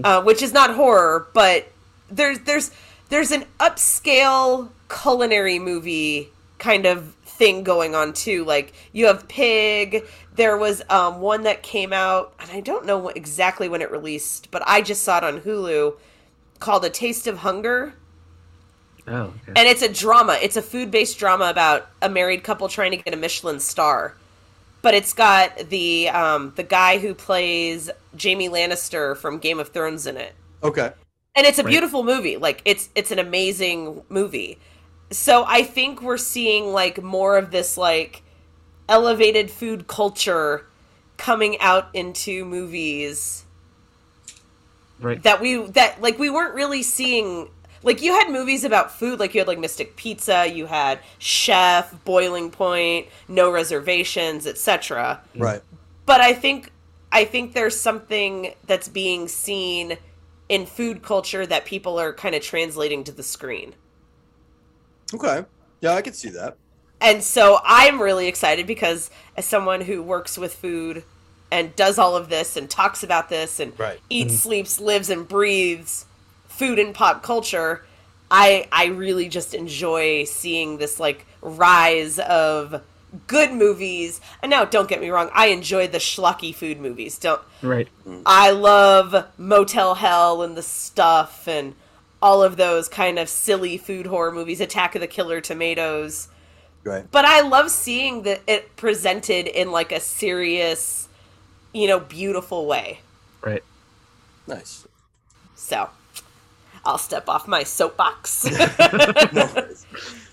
[0.05, 1.67] uh, which is not horror, but
[2.11, 2.71] there's there's
[3.09, 8.45] there's an upscale culinary movie kind of thing going on too.
[8.45, 10.05] Like you have Pig.
[10.35, 13.91] There was um, one that came out, and I don't know what, exactly when it
[13.91, 15.97] released, but I just saw it on Hulu,
[16.61, 17.95] called A Taste of Hunger
[19.09, 19.53] Oh, okay.
[19.55, 20.39] and it's a drama.
[20.43, 24.15] It's a food-based drama about a married couple trying to get a Michelin star.
[24.83, 27.91] But it's got the um, the guy who plays
[28.21, 30.93] Jaime Lannister from Game of Thrones in it, okay.
[31.37, 31.71] And it's a Right.
[31.71, 32.37] beautiful movie.
[32.37, 34.59] Like it's it's an amazing movie.
[35.11, 38.23] So I think we're seeing like more of this like
[38.89, 40.67] elevated food culture
[41.19, 43.45] coming out into movies
[45.01, 45.23] right.
[45.23, 47.49] that we that like we weren't really seeing
[47.83, 51.95] like you had movies about food like you had like mystic pizza you had chef
[52.05, 55.63] boiling point no reservations etc Right.
[56.07, 56.71] but i think
[57.13, 59.99] i think there's something that's being seen
[60.49, 63.75] in food culture that people are kind of translating to the screen
[65.15, 65.45] Okay.
[65.81, 66.57] Yeah, I can see that.
[67.01, 71.05] and so i'm really excited because as someone who works with food
[71.53, 74.01] and does all of this and talks about this and Right.
[74.09, 74.49] eats mm-hmm.
[74.49, 76.07] sleeps lives and breathes
[76.49, 77.85] food and pop culture
[78.31, 82.83] i i really just enjoy seeing this like rise of
[83.27, 87.41] good movies and now don't get me wrong i enjoy the schlocky food movies don't
[87.63, 87.89] Right.
[88.25, 91.75] I love Motel Hell and the stuff and
[92.21, 96.29] all of those kind of silly food horror movies, Attack of the Killer Tomatoes.
[96.85, 97.05] Right.
[97.11, 101.09] But I love seeing that it presented in like a serious,
[101.73, 103.01] you know, beautiful way.
[103.43, 103.65] Right.
[104.47, 104.87] Nice.
[105.55, 105.89] So
[106.85, 108.45] I'll step off my soapbox.
[109.33, 109.87] no worries.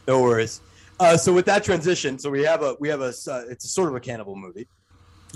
[0.08, 0.62] No worries.
[1.00, 3.68] Uh, so with that transition, so we have a we have a uh, it's a
[3.68, 4.68] sort of a cannibal movie.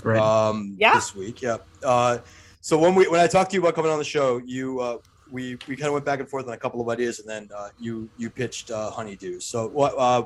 [0.02, 0.18] Right.
[0.18, 0.94] Um, Yeah.
[0.94, 1.58] This week, yeah.
[1.82, 2.18] Uh,
[2.60, 4.98] so when we when I talked to you about coming on the show, you uh,
[5.30, 7.48] we we kind of went back and forth on a couple of ideas, and then
[7.54, 9.40] uh, you you pitched uh, Honeydew.
[9.40, 10.24] So what uh,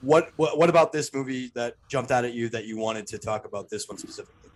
[0.00, 3.18] what what what about this movie that jumped out at you that you wanted to
[3.18, 4.50] talk about this one specifically?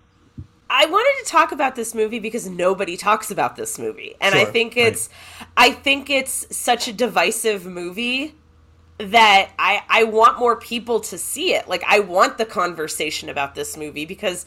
[0.71, 4.17] I wanted to talk about this movie because nobody talks about this movie.
[4.21, 5.09] And I think it's
[5.57, 8.35] I think it's such a divisive movie
[8.99, 11.69] that I I want more people to see it.
[11.69, 14.47] Like I want the conversation about this movie because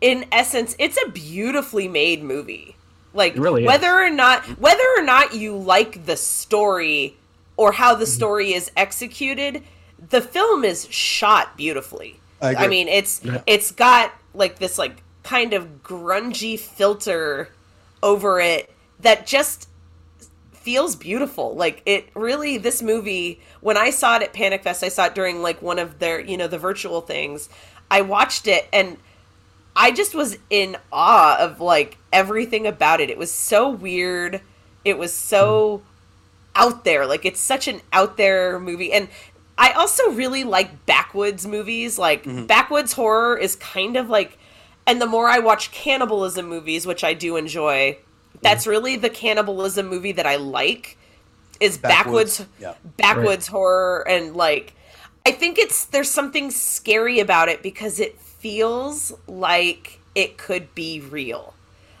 [0.00, 2.76] in essence it's a beautifully made movie.
[3.14, 7.16] Like really whether or not whether or not you like the story
[7.56, 8.00] or how Mm-hmm.
[8.00, 9.62] the story is executed,
[10.10, 12.20] the film is shot beautifully.
[12.42, 12.64] I agree.
[12.64, 13.40] I mean, it's Yeah.
[13.46, 17.48] it's got like this like kind of grungy filter
[18.02, 19.68] over it that just
[20.66, 21.54] feels beautiful.
[21.54, 25.14] Like it really this movie when I saw it at Panic Fest, I saw it
[25.14, 27.48] during like one of their, you know, the virtual things.
[27.88, 28.96] I watched it and
[29.76, 33.10] I just was in awe of like everything about it.
[33.10, 34.40] It was so weird.
[34.84, 35.82] It was so
[36.56, 37.06] out there.
[37.06, 38.92] Like it's such an out there movie.
[38.92, 39.06] And
[39.56, 41.96] I also really like backwoods movies.
[41.96, 42.46] Like mm-hmm.
[42.46, 44.36] backwoods horror is kind of like
[44.84, 47.98] and the more I watch cannibalism movies, which I do enjoy,
[48.42, 50.98] that's really the cannibalism movie that I like
[51.60, 52.74] is backwoods Backwoods, yeah.
[52.84, 54.74] backwoods horror and like
[55.26, 61.00] I think it's there's something scary about it because it feels like it could be
[61.00, 61.54] real.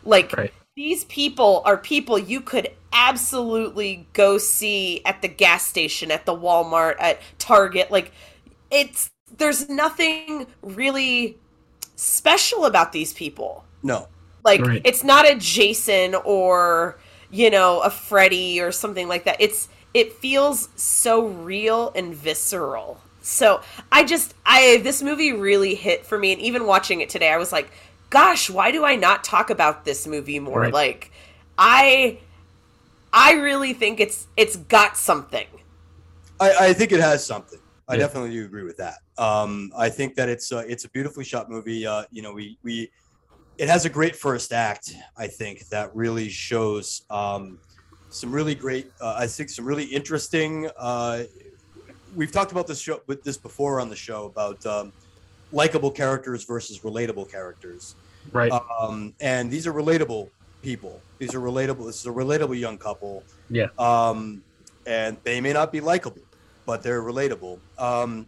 [0.04, 0.54] Like Right.
[0.76, 6.36] these people are people you could absolutely go see at the gas station, at the
[6.36, 7.90] Walmart, at Target.
[7.90, 8.12] Like
[8.70, 11.38] it's there's nothing really
[11.96, 13.64] special about these people.
[13.82, 14.08] No.
[14.46, 14.82] Like Right.
[14.84, 19.38] it's not a Jason or you know a Freddy or something like that.
[19.40, 23.00] It's it feels so real and visceral.
[23.22, 27.30] So I just I this movie really hit for me, and even watching it today,
[27.30, 27.70] I was like,
[28.10, 30.68] gosh, why do I not talk about this movie more?
[30.68, 30.72] Right.
[30.72, 31.12] Like
[31.58, 32.20] I
[33.12, 35.48] I really think it's it's got something.
[36.40, 37.60] I, I think it has something.
[37.88, 37.98] I Yeah.
[37.98, 38.98] definitely do agree with that.
[39.16, 41.86] Um, I think that it's uh, it's a beautifully shot movie.
[41.86, 42.90] Uh, you know, we we
[43.58, 44.94] it has a great first act.
[45.16, 47.58] I think that really shows um,
[48.10, 48.90] some really great.
[49.00, 50.68] Uh, I think some really interesting.
[50.76, 51.24] Uh,
[52.14, 54.92] we've talked about this show with this before on the show about um,
[55.52, 57.94] likable characters versus relatable characters.
[58.32, 58.52] Right.
[58.52, 60.30] Um, and these are relatable
[60.62, 61.00] people.
[61.18, 61.86] These are relatable.
[61.86, 63.22] This is a relatable young couple.
[63.50, 63.68] Yeah.
[63.78, 64.42] Um,
[64.86, 66.22] and they may not be likable,
[66.64, 67.58] but they're relatable.
[67.78, 68.26] Um,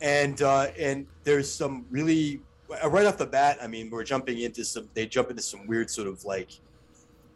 [0.00, 3.58] and uh, and there's some really right off the bat.
[3.62, 4.88] I mean, we're jumping into some.
[4.94, 6.48] They jump into some weird sort of like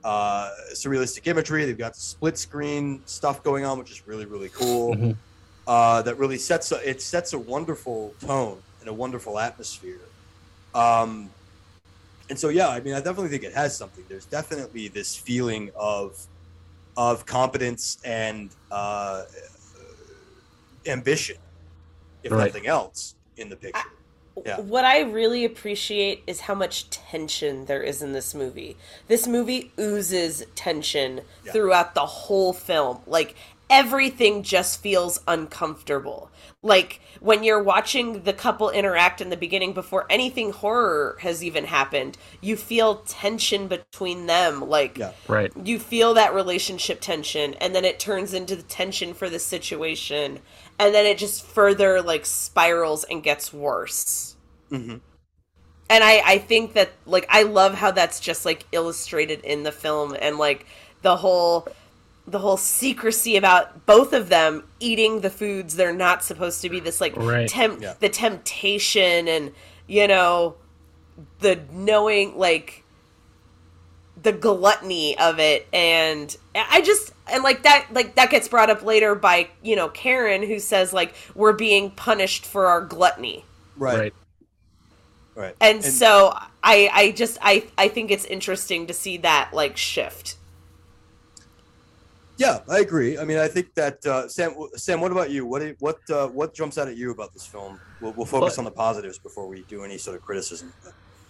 [0.05, 1.65] uh, surrealistic imagery.
[1.65, 4.95] They've got split screen stuff going on, which is really really cool.
[4.95, 5.17] Mhm.
[5.67, 10.01] uh, that really sets a, it sets a wonderful tone and a wonderful atmosphere.
[10.75, 11.31] Um,
[12.29, 14.05] and so yeah, I mean, I definitely think it has something.
[14.09, 16.19] There's definitely this feeling of
[16.97, 19.25] of competence and uh,
[20.87, 21.37] ambition,
[22.23, 22.47] if Right.
[22.47, 23.81] nothing else, in the picture.
[24.45, 24.61] Yeah.
[24.61, 28.77] What I really appreciate is how much tension there is in this movie.
[29.09, 31.53] This movie oozes tension Yeah.
[31.53, 33.01] throughout the whole film.
[33.07, 33.35] Like
[33.71, 36.31] everything just feels uncomfortable.
[36.63, 41.65] Like when you're watching the couple interact in the beginning before anything horror has even
[41.67, 44.61] happened, you feel tension between them.
[44.69, 45.13] Like Yeah.
[45.29, 45.53] Right.
[45.65, 50.41] you feel that relationship tension and then it turns into the tension for the situation
[50.79, 54.37] and then it just further like spirals and gets worse
[54.71, 54.97] hmm
[55.89, 59.73] and i i think that like i love how that's just like illustrated in the
[59.73, 60.67] film and like
[61.03, 61.67] the whole
[62.31, 66.79] the whole secrecy about both of them eating the foods they're not supposed to be
[66.81, 67.49] this like Right.
[67.49, 67.95] temp Yeah.
[67.99, 69.53] the temptation and
[69.87, 70.55] you know
[71.41, 72.85] the knowing like
[74.23, 78.83] the gluttony of it and i just and like that like that gets brought up
[78.83, 83.45] later by you know karen who says like we're being punished for our gluttony
[83.77, 83.99] Right.
[83.99, 84.15] Right.
[85.35, 85.57] Right.
[85.61, 90.37] and, so i i just i i think it's interesting to see that like shift
[92.41, 93.19] Yeah, I agree.
[93.19, 94.55] I mean, I think that uh, Sam.
[94.75, 95.45] Sam, what about you?
[95.45, 97.79] What what uh, what jumps out at you about this film?
[98.01, 100.73] We'll, we'll focus on the positives before we do any sort of criticism.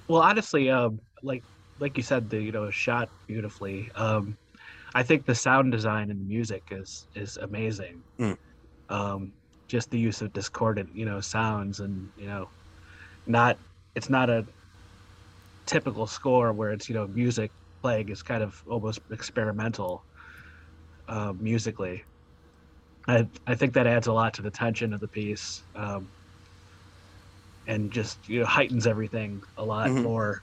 [0.06, 1.42] Well, honestly, um, like
[1.80, 3.90] like you said, the you know shot beautifully.
[3.96, 4.36] Um,
[4.94, 8.00] I think the sound design and the music is is amazing.
[8.20, 8.38] Mm.
[8.88, 9.32] Um,
[9.66, 12.48] just the use of discordant, you know, sounds and you know,
[13.26, 13.58] not
[13.96, 14.46] it's not a
[15.66, 17.50] typical score where it's you know music
[17.82, 20.04] playing is kind of almost experimental
[21.10, 22.04] uh, musically.
[23.08, 25.64] I I think that adds a lot to the tension of the piece.
[25.74, 26.10] Um,
[27.66, 30.02] and just you know heightens everything a lot Mhm.
[30.02, 30.42] more.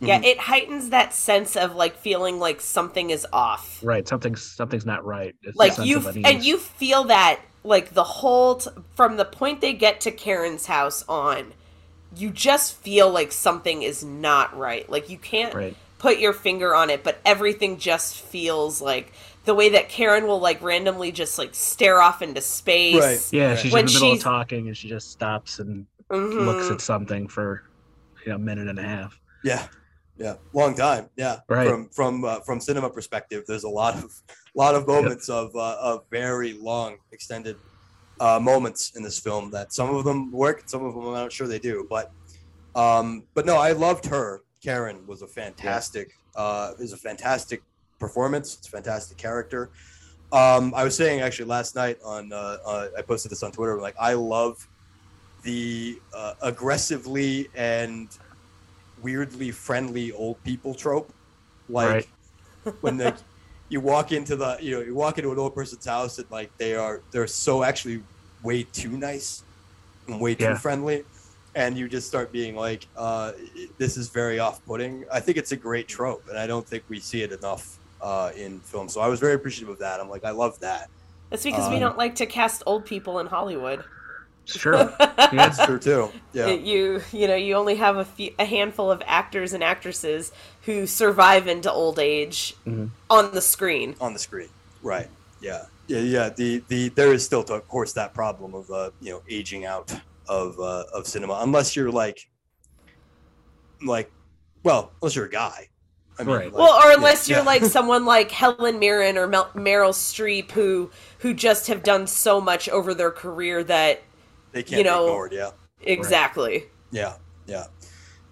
[0.00, 0.24] yeah Mhm.
[0.24, 5.04] it heightens that sense of like feeling like something is off Right, something's something's not
[5.04, 5.34] right.
[5.42, 9.72] It's like you and you feel that like the whole t- from the point they
[9.72, 11.52] get to karen's house on
[12.14, 16.72] you just feel like something is not right like you can't right, put your finger
[16.72, 19.12] on it but everything just feels like
[19.44, 23.28] the way that karen will like randomly just like stare off into space Right.
[23.32, 26.46] yeah, she's When in the middle she's- of talking and she just stops and Mhm.
[26.46, 27.64] looks at something for
[28.24, 29.18] you know a minute and a half.
[29.42, 29.66] Yeah,
[30.16, 31.10] yeah, long time.
[31.16, 31.68] Yeah, Right.
[31.68, 34.12] From from uh, from cinema perspective, there's a lot of
[34.54, 37.56] lot of moments of uh, of very long, extended
[38.20, 41.32] uh, moments in this film that some of them work, some of them I'm not
[41.32, 41.84] sure they do.
[41.90, 42.12] But
[42.76, 44.42] um, but no, I loved her.
[44.66, 47.62] Karen was a fantastic uh, is a fantastic
[48.00, 48.56] performance.
[48.56, 49.70] It's a fantastic character.
[50.32, 53.80] Um, I was saying actually last night on uh, uh, I posted this on Twitter.
[53.80, 54.56] Like I love
[55.44, 58.08] the uh, aggressively and
[59.00, 61.12] weirdly friendly old people trope.
[61.68, 62.08] Like
[62.80, 63.12] when they,
[63.68, 66.50] you walk into the you know you walk into an old person's house and like
[66.58, 68.02] they are they're so actually
[68.42, 69.44] way too nice
[70.08, 70.54] and way too Yeah.
[70.54, 71.04] friendly
[71.56, 73.32] and you just start being like uh,
[73.78, 75.04] this is very off-putting.
[75.12, 78.30] I think it's a great trope and i don't think we see it enough uh,
[78.36, 79.98] in film so i was very appreciative of that.
[80.00, 80.88] I'm like i love that.
[81.30, 83.82] That's because we Um, don't like to cast old people in hollywood.
[84.44, 84.94] Sure,
[85.32, 86.12] that's true too.
[86.32, 86.46] Yeah.
[86.50, 90.30] You you know you only have a few a handful of actors and actresses
[90.66, 92.90] who survive into old age Mhm.
[93.10, 93.96] on the screen.
[94.00, 94.50] On the screen.
[94.82, 95.08] Right.
[95.40, 95.64] Yeah.
[95.88, 96.28] Yeah yeah.
[96.28, 99.92] The the there is still of course that problem of uh you know aging out
[100.28, 102.18] of uh of cinema unless you're like
[103.84, 104.10] like
[104.62, 105.68] well unless you're a guy.
[106.18, 106.44] I mean Right.
[106.46, 107.44] like, well or yeah, unless you're yeah.
[107.44, 112.40] like someone like helen mirren or Mel- meryl streep who who just have done so
[112.40, 114.02] much over their career that
[114.52, 115.50] they can't you know- be ignored yeah.
[115.82, 116.64] exactly.
[116.90, 117.66] Yeah yeah.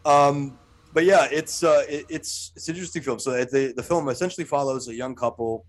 [0.07, 0.59] Um
[0.94, 3.18] but yeah it's uh it, it's it's an interesting film.
[3.18, 5.66] So the the film essentially follows a young couple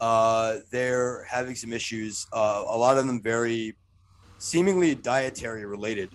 [0.00, 3.76] uh they're having some issues uh a lot of them very
[4.38, 6.10] seemingly dietary related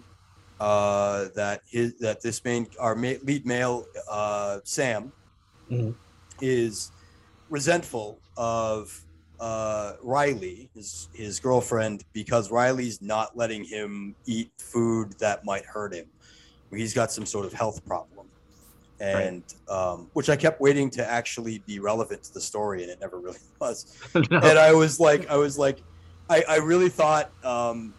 [0.60, 5.12] uh that his that this main our ma- lead male uh sam
[5.72, 5.96] Mhm.
[6.42, 6.92] is
[7.50, 9.06] resentful of
[9.40, 15.94] uh riley his his girlfriend because riley's not letting him eat food that might hurt
[15.94, 16.06] him
[16.72, 18.28] he's got some sort of health problem
[19.00, 23.00] and um which i kept waiting to actually be relevant to the story and it
[23.02, 24.38] never really was No.
[24.44, 25.82] and I was like, I was like,
[26.30, 27.94] I, I really thought, um,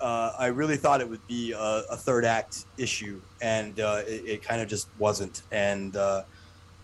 [0.00, 4.24] uh, I really thought it would be a, a third act issue, and uh, it,
[4.26, 6.22] it kind of just wasn't, and uh,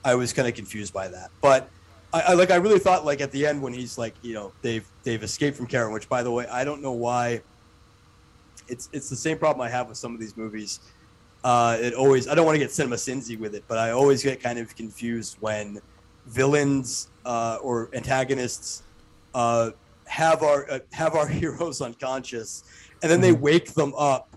[0.04, 1.30] I was kind of confused by that.
[1.40, 1.68] But
[2.12, 4.52] I, I like I really thought like at the end when he's like you know
[4.62, 7.42] they've they've escaped from Karen, which by the way I don't know why.
[8.68, 10.80] It's it's the same problem I have with some of these movies.
[11.44, 14.22] Uh, it always I don't want to get cinema sinsy with it, but I always
[14.22, 15.80] get kind of confused when
[16.26, 18.82] villains uh, or antagonists
[19.34, 19.70] uh,
[20.06, 22.64] have our uh, have our heroes unconscious,
[23.03, 23.40] and then they Mhm.
[23.40, 24.36] wake them up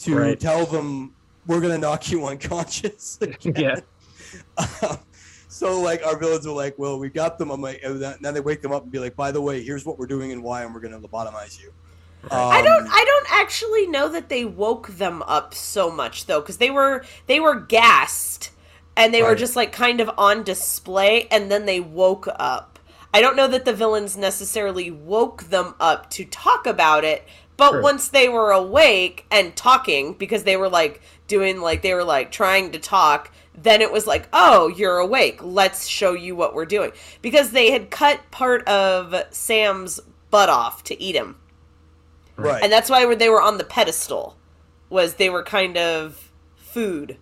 [0.00, 0.38] to Right.
[0.38, 1.14] tell them
[1.46, 3.18] we're gonna knock you unconscious.
[3.56, 3.80] Yeah.
[4.82, 4.98] Um,
[5.48, 7.50] so like our villains were like, well, we got them.
[7.50, 9.62] I'm like, and then then they wake them up and be like, by the way,
[9.62, 11.72] here's what we're doing and why, and we're gonna lobotomize you.
[12.30, 16.42] I don't Um, I don't actually know that they woke them up so much though
[16.42, 18.50] cuz they were they were gassed
[18.96, 22.78] and they were just like kind of on display and then they woke up.
[23.14, 27.26] I don't know that the villains necessarily woke them up to talk about it,
[27.58, 27.82] but Sure.
[27.82, 32.32] once they were awake and talking because they were like doing like they were like
[32.32, 35.40] trying to talk, then it was like, "Oh, you're awake.
[35.42, 40.00] Let's show you what we're doing." Because they had cut part of Sam's
[40.30, 41.36] butt off to eat him
[42.36, 42.62] right.
[42.62, 44.36] and that's why they were on the pedestal
[44.90, 47.16] was they were kind of food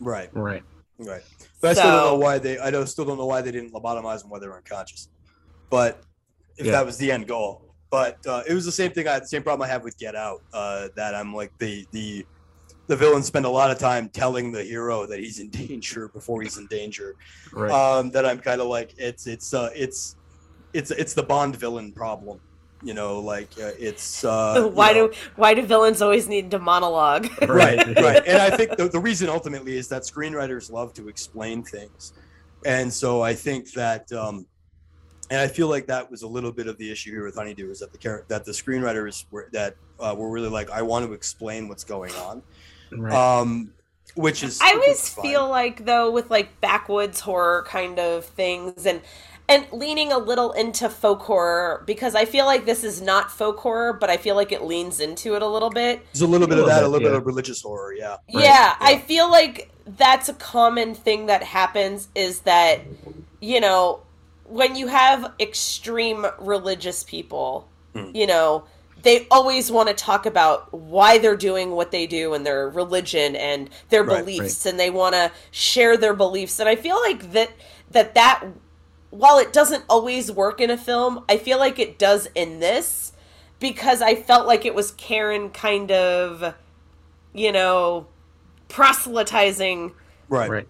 [0.00, 0.30] right.
[0.32, 0.62] Right.
[0.98, 1.22] Right.
[1.60, 2.58] But I still don't know why they.
[2.58, 5.08] I don't, still don't know why they didn't lobotomize them while they were unconscious.
[5.70, 6.00] But
[6.56, 6.72] if Yeah.
[6.72, 9.08] that was the end goal, but uh, it was the same thing.
[9.08, 10.42] I had the same problem I have with Get Out.
[10.52, 12.26] Uh, that I'm like the the
[12.86, 16.42] the villains spend a lot of time telling the hero that he's in danger before
[16.42, 17.16] he's in danger.
[17.52, 17.70] Right.
[17.70, 20.16] Um, that I'm kind of like it's it's uh, it's
[20.72, 22.40] it's it's the Bond villain problem.
[22.82, 26.50] You know, like uh, it's uh, why you know, do why do villains always need
[26.52, 30.94] to monologue right right and i think the, the reason ultimately is that screenwriters love
[30.94, 32.12] to explain things
[32.64, 34.46] and so i think that um
[35.30, 37.70] and i feel like that was a little bit of the issue here with honeydew
[37.70, 41.06] is that the char- that the screenwriters were that uh, were really like i want
[41.06, 42.42] to explain what's going on.
[42.90, 43.12] Right.
[43.40, 43.72] um
[44.14, 45.22] which is i always fine.
[45.24, 49.02] feel like though with like backwoods horror kind of things and
[49.50, 53.58] and leaning a little into folk horror because i feel like this is not folk
[53.58, 56.02] horror but i feel like it leans into it a little bit.
[56.12, 57.92] There's a little bit A of little that a bit, little bit of religious horror
[57.94, 62.80] yeah Right, Yeah, I feel like that's a common thing that happens is that,
[63.40, 64.00] you know,
[64.48, 68.10] when you have extreme religious people, Hmm.
[68.14, 68.64] you know,
[69.02, 73.36] they always want to talk about why they're doing what they do and their religion
[73.36, 77.32] and their Right, beliefs and they want to share their beliefs and I feel like
[77.32, 77.50] that
[77.90, 78.44] that that
[79.10, 83.12] while it doesn't always work in a film, I feel like it does in this
[83.60, 86.54] because I felt like it was Karen kind of
[87.32, 88.06] you know
[88.68, 89.92] proselytizing
[90.28, 90.68] right right.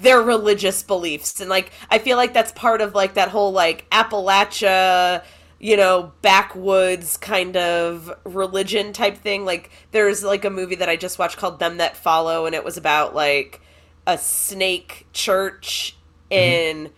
[0.00, 1.40] Their religious beliefs.
[1.40, 5.24] And like i feel like that's part of like that whole like appalachia
[5.58, 9.44] you know backwoods kind of religion type thing.
[9.44, 12.64] Like there's like a movie that i just watched called them that follow and it
[12.64, 13.60] was about like
[14.06, 15.96] a snake church
[16.30, 16.86] mm-hmm.
[16.86, 16.90] in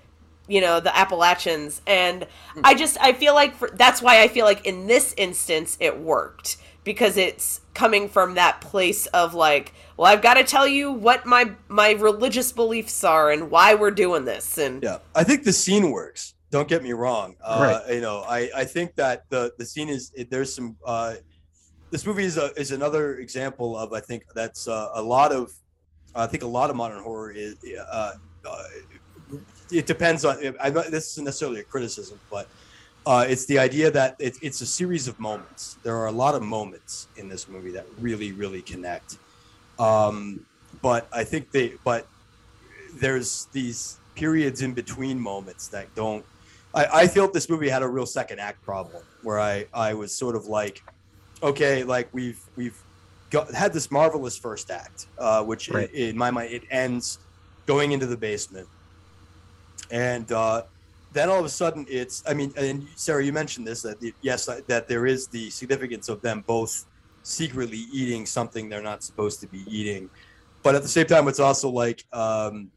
[0.49, 1.83] you know the appalachians.
[1.87, 2.61] And mm.
[2.65, 5.99] i just i feel like for, that's why i feel like in this instance it
[5.99, 10.93] worked because it's coming from that place of like well i've got to tell you
[10.93, 15.45] what my my religious beliefs are and why we're doing this and Yeah, I think
[15.45, 16.35] the scene works.
[16.51, 17.37] Don't get me wrong.
[17.43, 20.77] Uh, You know, I, I think that the the scene is it, there's some.
[20.85, 21.15] Uh,
[21.91, 25.53] this movie is a, is another example of I think that's uh, a lot of.
[26.15, 27.57] I think a lot of modern horror is.
[27.91, 28.13] Uh,
[28.49, 28.63] uh,
[29.71, 30.39] it depends on.
[30.61, 32.49] I'm not, this isn't necessarily a criticism, but
[33.07, 35.79] uh, it's the idea that it's it's a series of moments.
[35.83, 39.19] There are a lot of moments in this movie that really really connect.
[39.79, 40.47] Um,
[40.83, 42.07] but I think they but
[42.95, 46.25] there's these periods in between moments that don't
[46.77, 50.15] I, I felt this movie had a real second act problem where I, I was
[50.15, 50.83] sort of like,
[51.43, 52.79] okay, like we've we've
[53.31, 55.91] got had this marvelous first act, uh, which Right.
[55.93, 57.19] i in my mind it ends
[57.65, 58.69] going into the basement,
[59.91, 60.63] and uh,
[61.13, 64.13] then all of a sudden it's I mean, and Sarah, you mentioned this that the,
[64.21, 66.85] yes that there is the significance of them both
[67.27, 70.09] secretly eating something they're not supposed to be eating,
[70.63, 72.71] but at the same time it's also like um,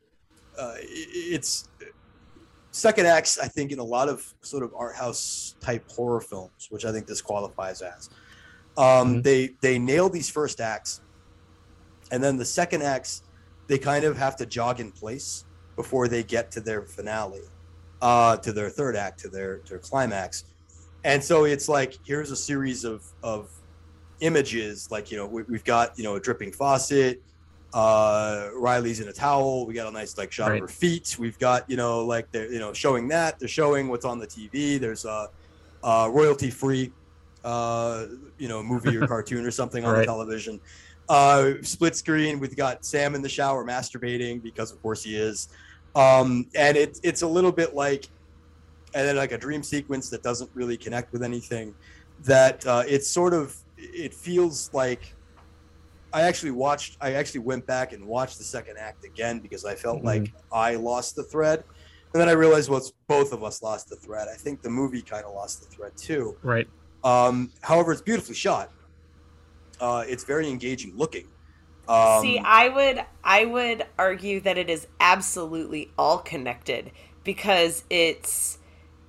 [0.57, 1.69] uh, it's
[2.71, 6.67] second acts i think in a lot of sort of art house type horror films
[6.69, 8.09] which i think this qualifies as.
[8.77, 9.23] Um, Mhm.
[9.23, 11.01] they they nail these first acts
[12.11, 13.23] and then the second acts
[13.67, 15.45] they kind of have to jog in place
[15.75, 17.41] before they get to their finale
[18.01, 20.45] uh, to their third act to their to their climax.
[21.03, 23.49] And so it's like here's a series of of
[24.21, 27.21] images like you know we, we've got you know a dripping faucet
[27.73, 30.55] uh riley's in a towel we got a nice like shot Right.
[30.55, 33.87] of her feet we've got you know like they're you know showing that they're showing
[33.87, 35.27] what's on the tv there's a,
[35.83, 36.91] uh royalty free
[37.43, 38.07] uh
[38.37, 40.59] you know movie or cartoon or something on the television
[41.09, 45.47] uh split screen we've got sam in the shower masturbating because of course he is
[45.95, 48.09] um and it's it's a little bit like
[48.95, 51.75] and then like a dream sequence that doesn't really connect with anything.
[52.25, 55.15] That uh, it's sort of it feels like
[56.11, 56.97] I actually watched.
[57.01, 60.05] I actually went back and watched the second act again because I felt Mhm.
[60.05, 61.63] like I lost the thread,
[62.13, 64.27] and then I realized well, it's both of us lost the thread.
[64.27, 66.37] I think the movie kind of lost the thread too.
[66.41, 66.67] Right.
[67.03, 68.71] Um, however, it's beautifully shot.
[69.79, 71.27] Uh, it's very engaging looking.
[71.87, 76.91] Um, See, I would I would argue that it is absolutely all connected
[77.23, 78.57] because it's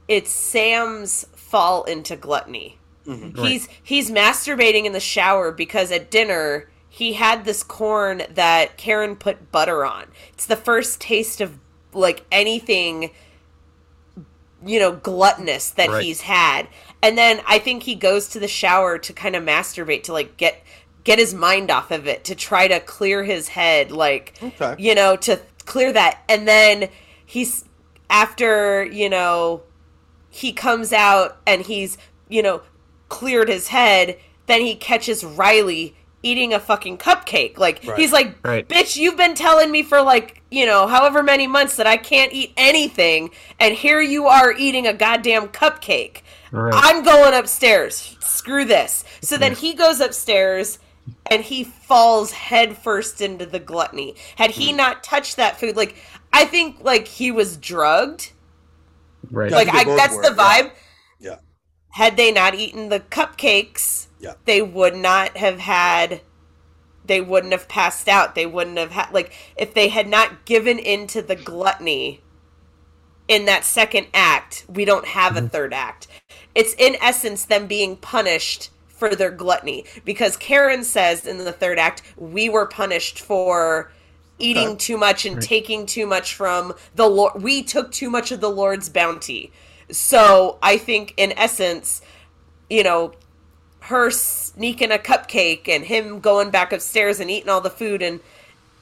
[0.09, 2.80] it's Sam's fall into gluttony.
[3.07, 3.37] Mhm.
[3.37, 3.49] Right.
[3.51, 9.17] He's he's masturbating in the shower because at dinner he had this corn that Karen
[9.17, 10.07] put butter on.
[10.33, 11.59] It's the first taste of
[11.93, 13.11] like anything
[14.65, 16.05] you know gluttonous that Right.
[16.05, 16.69] he's had.
[17.03, 20.37] And then I think he goes to the shower to kind of masturbate to like
[20.37, 20.63] get
[21.05, 24.75] get his mind off of it to try to clear his head like Okay.
[24.79, 26.23] you know, to clear that.
[26.29, 26.89] And then
[27.25, 27.65] he's
[28.11, 29.63] after, you know,
[30.29, 31.97] he comes out and he's,
[32.29, 32.61] you know,
[33.11, 37.59] cleared his head, then he catches Riley eating a fucking cupcake.
[37.59, 37.99] Like Right.
[37.99, 38.67] he's like, Right.
[38.67, 42.33] "Bitch, you've been telling me for like, you know, however many months that I can't
[42.33, 46.73] eat anything, and here you are eating a goddamn cupcake." Right.
[46.75, 48.17] I'm going upstairs.
[48.21, 49.05] Screw this.
[49.21, 50.79] So then he goes upstairs
[51.31, 54.15] and he falls headfirst into the gluttony.
[54.37, 54.77] Had he mm.
[54.77, 55.95] not touched that food, like
[56.33, 58.33] I think like he was drugged.
[59.31, 59.51] right.
[59.51, 60.65] Like I that's were, the vibe.
[60.67, 60.71] Yeah.
[61.91, 64.35] Had they not eaten the cupcakes, Yeah.
[64.45, 66.21] they would not have had
[67.07, 68.37] they wouldn't have passed out.
[68.37, 72.21] They wouldn't have had like if they had not given into the gluttony
[73.27, 75.49] in that second act, we don't have a mm-hmm.
[75.49, 76.09] third act.
[76.55, 81.79] It's in essence them being punished for their gluttony because Karen says in the third
[81.79, 83.91] act, we were punished for
[84.39, 87.43] eating too much and taking too much from the Lord.
[87.43, 89.53] We took too much of the Lord's bounty.
[89.93, 92.03] So I think in essence,
[92.69, 93.13] you know,
[93.81, 98.21] her sneaking a cupcake and him going back upstairs and eating all the food and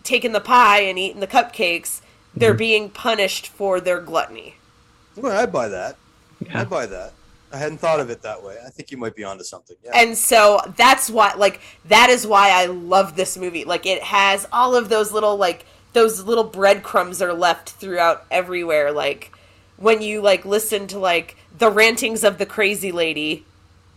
[0.02, 2.00] taking the pie and eating the cupcakes,
[2.34, 2.58] they're mm-hmm.
[2.58, 4.56] being punished for their gluttony.
[5.16, 5.96] Well, I'd buy that.
[6.44, 6.60] Yeah.
[6.60, 7.12] I'd buy that.
[7.52, 8.56] I hadn't thought of it that way.
[8.64, 9.76] I think you might be onto something.
[9.82, 9.92] Yeah.
[9.94, 13.64] And so that's why like that is why I love this movie.
[13.64, 18.92] Like it has all of those little like those little breadcrumbs are left throughout everywhere
[18.92, 19.32] like
[19.78, 23.44] when you like listen to like the rantings of the crazy lady,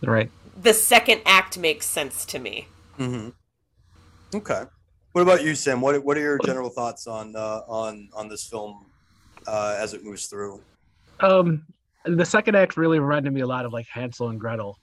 [0.02, 0.30] Right.
[0.60, 2.68] the second act makes sense to me.
[2.96, 3.30] hmm
[4.34, 4.62] Okay.
[5.12, 5.80] What about you, Sam?
[5.82, 8.86] What What are your general thoughts on uh, on on this film
[9.46, 10.62] uh, as it moves through?
[11.20, 11.66] Um,
[12.06, 14.78] the second act really reminded me a lot of like Hansel and Gretel,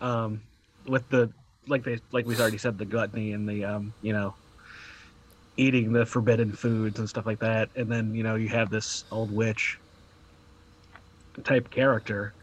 [0.00, 0.40] um,
[0.88, 1.30] with the
[1.68, 4.34] like they like we've already said the gluttony and the um you know
[5.58, 9.04] eating the forbidden foods and stuff like that, and then you know you have this
[9.12, 9.76] old witch
[11.44, 12.34] type character.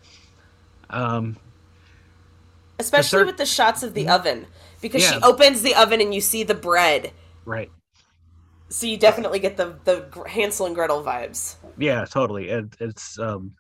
[0.90, 1.38] Um,
[2.80, 4.48] Especially third- with the shots of the oven
[4.82, 7.12] because she opens the oven and you see the bread.
[7.46, 7.72] right.
[8.70, 11.58] So you definitely get the the Hansel and Gretel vibes.
[11.78, 12.50] Yeah, totally.
[12.50, 13.52] It, it's um,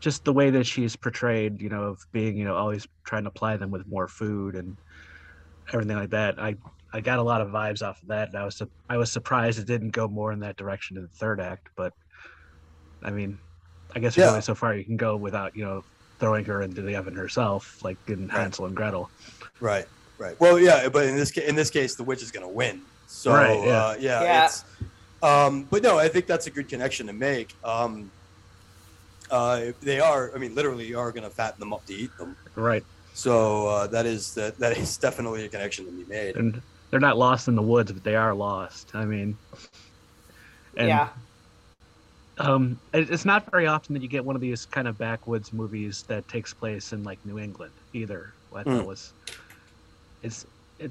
[0.00, 3.30] just the way that she's portrayed, you know, of being, you know, always trying to
[3.30, 4.78] ply them with more food and
[5.74, 6.40] everything like that.
[6.40, 6.56] I
[6.94, 9.58] I got a lot of vibes off of that, and I was I was surprised
[9.58, 11.68] it didn't go more in that direction in the third act.
[11.76, 11.92] But
[13.02, 13.38] I mean,
[13.94, 14.30] I guess there's Yeah.
[14.30, 15.84] only so far you can go without, you know,
[16.18, 18.36] throwing her into the oven herself, like in Right.
[18.38, 19.10] Hansel and Gretel.
[19.60, 19.86] Right.
[20.18, 20.38] Right.
[20.40, 22.82] Well, yeah, but in this ca- in this case, the witch is going to win.
[23.06, 23.84] So Right, yeah.
[23.86, 24.44] Uh, yeah, Yeah.
[24.46, 24.64] It's,
[25.22, 27.54] um, but no, I think that's a good connection to make.
[27.64, 28.10] Um,
[29.30, 30.30] uh, they are.
[30.34, 32.36] I mean, literally, you are going to fatten them up to eat them.
[32.54, 32.84] Right.
[33.14, 36.36] So uh, that is that that is definitely a connection to be made.
[36.36, 38.90] And they're not lost in the woods, but they are lost.
[38.94, 39.36] I mean,
[40.76, 41.08] and yeah.
[42.38, 45.52] Um it- it's not very often that you get one of these kind of backwoods
[45.52, 48.86] movies that takes place in like new england either i thought Mm.
[48.86, 49.12] was
[50.22, 50.46] it's
[50.78, 50.90] it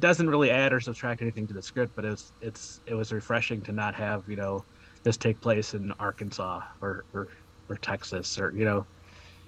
[0.00, 3.60] doesn't really add or subtract anything to the script but it's it's it was refreshing
[3.62, 4.64] to not have you know
[5.02, 7.28] this take place in arkansas or or,
[7.68, 8.84] or texas or you know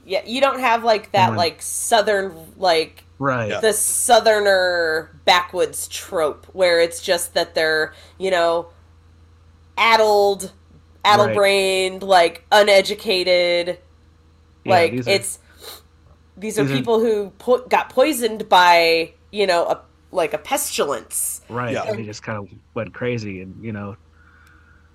[0.07, 3.61] Yeah, you don't have like that like southern like right Yeah.
[3.61, 8.69] the southerner backwoods trope where it's just that they're, you know,
[9.79, 10.53] addled,
[11.05, 13.79] addle-brained, like uneducated.
[14.65, 15.39] Yeah, like these are- it's
[16.37, 19.81] these are these are- people who po- got poisoned by, you know, a
[20.11, 21.85] like a pestilence, right Yeah.
[21.89, 23.97] and they just kind of went crazy and you know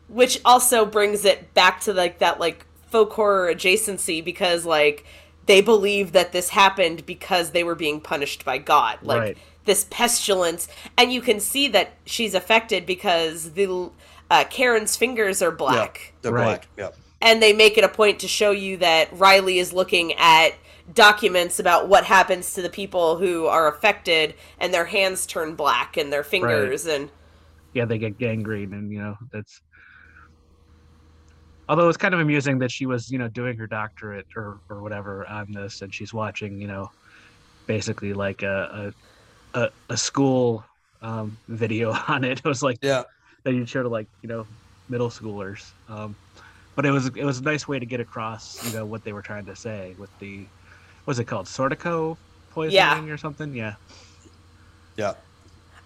[0.07, 5.05] which also brings it back to like that like folk horror adjacency because like
[5.45, 8.97] they believe that this happened because they were being punished by God.
[9.03, 9.38] Like Right.
[9.66, 13.91] this pestilence and you can see that she's affected because the
[14.30, 15.99] uh, Karen's fingers are black.
[15.99, 16.45] Yeah, they're Right.
[16.45, 16.67] black.
[16.77, 16.89] Yeah.
[17.21, 20.51] and they make it a point to show you that Riley is looking at
[20.93, 25.97] documents about what happens to the people who are affected and their hands turn black
[25.97, 27.09] and their fingers and
[27.73, 29.61] yeah, they get gangrene, and you know that's.
[31.67, 34.82] Although it's kind of amusing that she was, you know, doing her doctorate or or
[34.82, 36.89] whatever on this, and she's watching, you know,
[37.67, 38.91] basically like a
[39.53, 40.63] a, a, a school
[41.03, 42.39] um, video on it.
[42.39, 43.03] It was like Yeah.
[43.43, 44.45] That you'd show to like you know
[44.89, 45.71] middle schoolers.
[45.87, 46.15] Um,
[46.75, 49.13] but it was it was a nice way to get across, you know, what they
[49.13, 50.45] were trying to say with the,
[51.05, 52.15] what's it called, Sordico
[52.51, 53.53] poisoning or something?
[53.53, 53.75] Yeah.
[54.95, 55.13] Yeah.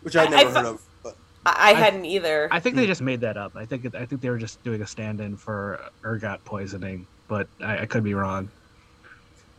[0.01, 0.82] Which I'd I- I never fu- heard of.
[1.04, 2.47] But I, I I- hadn't either.
[2.51, 2.82] I think Hmm.
[2.82, 3.56] they just made that up.
[3.56, 7.47] I think it- I think they were just doing a stand-in for ergot poisoning, but
[7.62, 8.49] I, I could be wrong.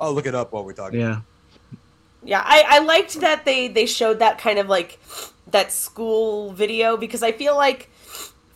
[0.01, 1.01] I'll look it up while we're talking.
[1.01, 1.20] Yeah,
[2.22, 4.99] Yeah, I, I liked that they they showed that kind of like
[5.55, 7.88] that school video because I feel like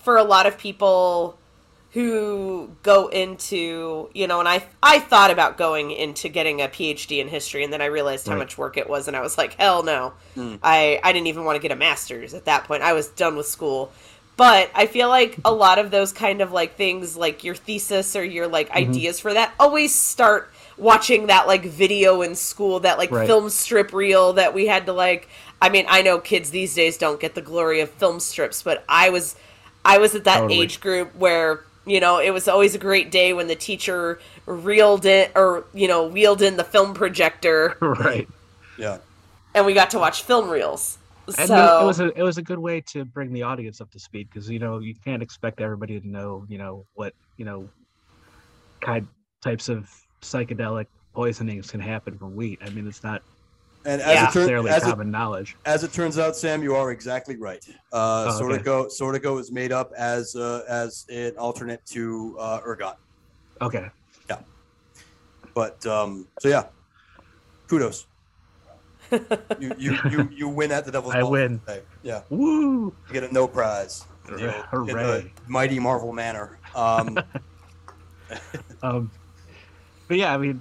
[0.00, 1.38] for a lot of people
[1.92, 7.20] who go into you know and I I thought about going into getting a PhD
[7.20, 8.40] in history and then I realized how Right.
[8.40, 10.58] much work it was and I was like hell no Mm.
[10.62, 13.36] I I didn't even want to get a master's at that point I was done
[13.36, 13.90] with school
[14.36, 18.14] but I feel like a lot of those kind of like things like your thesis
[18.14, 22.98] or your like ideas for that always start watching that like video in school that
[22.98, 23.26] like Right.
[23.26, 25.28] film strip reel that we had to like
[25.60, 28.84] I mean I know kids these days don't get the glory of film strips but
[28.88, 29.36] I was
[29.84, 30.60] I was at that Totally.
[30.60, 35.04] age group where you know it was always a great day when the teacher reeled
[35.04, 38.28] in or you know wheeled in the film projector right.
[38.78, 38.98] Yeah.
[39.54, 40.98] and we got to watch film reels
[41.36, 43.90] And so it was a it was a good way to bring the audience up
[43.92, 47.44] to speed because you know you can't expect everybody to know you know what you
[47.44, 47.68] know
[48.80, 49.06] kind
[49.42, 49.88] types of
[50.22, 52.58] psychedelic poisonings can happen from wheat.
[52.62, 53.22] I mean, it's not
[53.84, 54.22] And as Yeah.
[54.28, 55.56] it turns necessarily as it, knowledge.
[55.64, 57.64] as it turns out, Sam, you are exactly right.
[57.92, 58.58] Uh, Oh, okay.
[58.62, 62.96] Sordico Sordico is made up as uh, as an alternate to uh, ergot.
[63.62, 63.88] Okay,
[64.28, 64.38] Yeah.
[65.54, 66.64] But um, so yeah,
[67.68, 68.06] kudos.
[69.58, 71.58] you, you you you win at the devil's I Ball win.
[71.60, 71.80] today.
[72.02, 72.92] Yeah, woo!
[73.06, 74.04] you get a no prize.
[74.28, 75.32] in the old- in the Hooray.
[75.46, 76.58] mighty Marvel manner.
[76.74, 77.18] Um,
[78.82, 79.10] Um,
[80.06, 80.60] but yeah, I mean,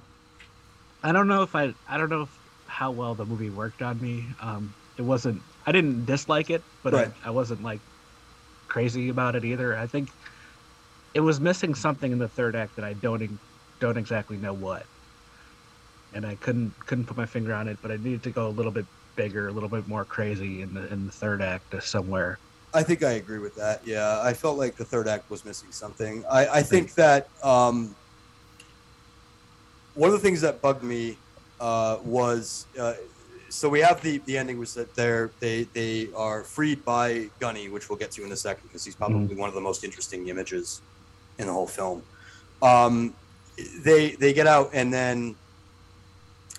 [1.04, 2.30] I don't know if I I don't know if,
[2.78, 4.24] how well the movie worked on me.
[4.40, 5.42] Um, it wasn't.
[5.66, 7.12] I didn't dislike it, but Right.
[7.26, 7.80] I, I wasn't like
[8.68, 9.76] crazy about it either.
[9.76, 10.10] I think
[11.16, 13.40] it was missing something in the third act that I don't
[13.80, 14.86] don't exactly know what,
[16.14, 17.80] and I couldn't couldn't put my finger on it.
[17.82, 20.76] But I needed to go a little bit bigger, a little bit more crazy in
[20.76, 22.38] the in the third act somewhere.
[22.76, 23.88] I think I agree with that.
[23.88, 26.24] Yeah, I felt like the third act was missing something.
[26.30, 27.96] I, I think that um,
[29.96, 31.18] one of the things that bugged me
[31.60, 32.94] uh, was uh,
[33.50, 37.70] so we have the the ending was that they're they they are freed by Gunny,
[37.70, 40.28] which we'll get to in a second because he's probably one of the most interesting
[40.28, 40.82] images
[41.38, 42.04] in the whole film.
[42.62, 43.14] Um,
[43.84, 45.36] they they get out and then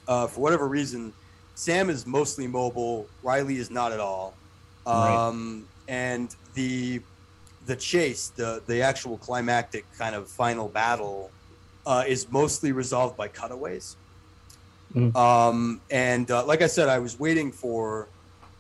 [0.07, 1.13] uh, for whatever reason,
[1.55, 3.07] Sam is mostly mobile.
[3.23, 4.35] Riley is not at all.
[4.87, 7.03] Um, and the
[7.67, 11.31] the chase, the the actual climactic kind of final battle,
[11.87, 13.97] uh, is mostly resolved by cutaways.
[14.95, 15.15] Mm.
[15.17, 18.09] Um, and uh, like I said, I was waiting for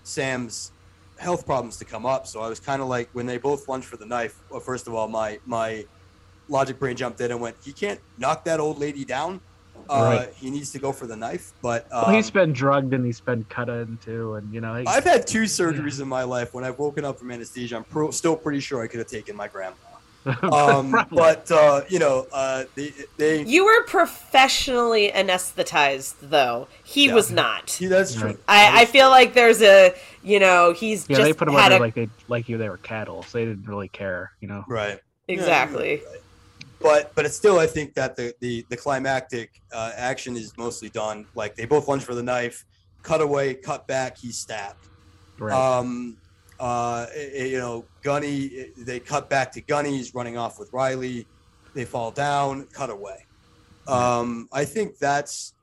[0.05, 0.73] Sam's
[1.19, 2.27] health problems to come up.
[2.27, 4.39] So I was kind of like, when they both lunged for the knife.
[4.51, 5.85] Well, first of all, my my
[6.49, 9.41] logic brain jumped in and went, "He can't knock that old lady down.
[9.89, 10.35] Uh, Right.
[10.35, 13.21] He needs to go for the knife." But um, well, he's been drugged and he's
[13.21, 16.53] been cut into, and you know, he, I've had two surgeries in my life.
[16.53, 19.35] When I've woken up from anesthesia, I'm pro- still pretty sure I could have taken
[19.35, 19.77] my grandma.
[20.43, 27.15] Um, but uh, you know, uh, they, they you were professionally anesthetized though he Yeah.
[27.15, 28.29] was not see, that's true.
[28.29, 28.39] Right.
[28.47, 31.73] I, I feel like there's a you know he's yeah, just they put him had
[31.73, 34.49] under a like they like you they were cattle, so they didn't really care, you
[34.49, 34.65] know.
[34.69, 35.01] right.
[35.29, 36.21] exactly Yeah, right.
[36.81, 40.91] But but it's still, I think that the the, the climactic uh, action is mostly
[40.91, 42.65] done like they both lunge for the knife,
[43.03, 44.89] cut away, cut back, he's stabbed.
[45.39, 45.55] Right.
[45.55, 46.19] Um,
[46.61, 49.97] uh, you know, Gunny, they cut back to Gunny.
[49.97, 51.27] He's running off with Riley.
[51.75, 53.27] They fall down, cut away.
[53.87, 55.55] Um, I think that's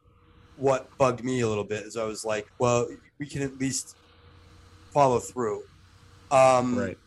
[0.58, 1.84] what bugged me a little bit.
[1.84, 2.88] Is I was like, well,
[3.20, 3.96] we can at least
[4.92, 5.64] follow through.
[6.32, 6.98] Um, right.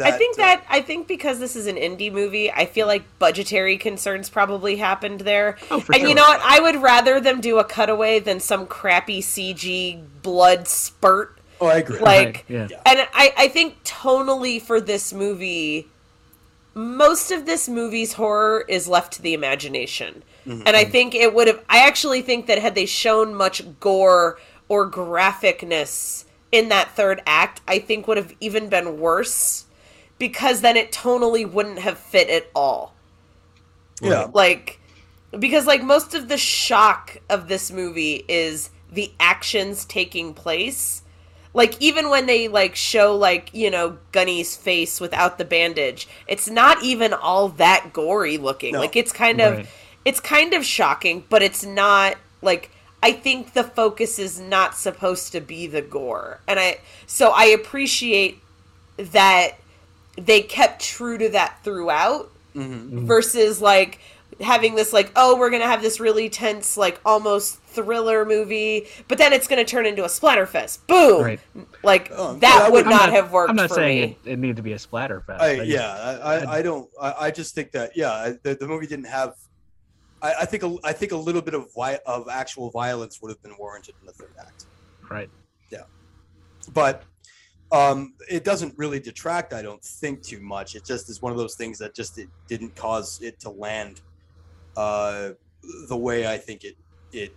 [0.00, 3.04] I think uh, that I think because this is an indie movie, I feel like
[3.18, 5.56] budgetary concerns probably happened there.
[5.70, 6.08] Oh, for and sure.
[6.08, 6.40] you know what?
[6.42, 11.37] I would rather them do a cutaway than some crappy CG blood spurt.
[11.60, 11.98] Oh, I agree.
[11.98, 12.68] Like, Right, yeah.
[12.70, 12.80] Yeah.
[12.86, 15.88] and I, I think tonally for this movie,
[16.74, 20.22] most of this movie's horror is left to the imagination.
[20.46, 20.62] Mhm.
[20.66, 24.38] And I think it would have, I actually think that had they shown much gore
[24.68, 29.64] or graphicness in that third act, I think would have even been worse
[30.18, 32.94] because then it tonally wouldn't have fit at all.
[34.00, 34.28] Yeah.
[34.32, 34.78] like
[35.36, 41.02] because like most of the shock of this movie is the actions taking place
[41.58, 46.48] like even when they like show like you know gunny's face without the bandage it's
[46.48, 48.80] not even all that gory looking No.
[48.80, 49.66] like it's kind of Right.
[50.06, 52.70] it's kind of shocking but it's not like
[53.02, 57.44] i think the focus is not supposed to be the gore and i so i
[57.46, 58.38] appreciate
[58.96, 59.52] that
[60.16, 63.06] they kept true to that throughout Mm-hmm.
[63.06, 64.00] versus like
[64.40, 69.18] having this like oh we're gonna have this really tense like almost thriller movie but
[69.18, 71.40] then it's gonna turn into a splatterfest boom Right.
[71.82, 74.00] like Oh, that yeah, I would would- not I'm have worked I'm not for saying
[74.10, 75.42] me it, it needed to be a splatter fest.
[75.42, 75.90] I, just- yeah,
[76.22, 76.88] I, I, I don't.
[77.00, 79.34] I, I just think that yeah, the, the movie didn't have.
[80.22, 83.30] I, I think a, I think a little bit of vi- of actual violence would
[83.30, 84.66] have been warranted in the third act,
[85.10, 85.28] Right.
[85.70, 85.82] Yeah
[86.74, 87.02] but
[87.72, 89.52] um, it doesn't really detract.
[89.52, 90.74] I don't think too much.
[90.74, 94.00] It just is one of those things that just it didn't cause it to land
[94.78, 95.30] uh,
[95.88, 96.76] the way I think it
[97.12, 97.30] it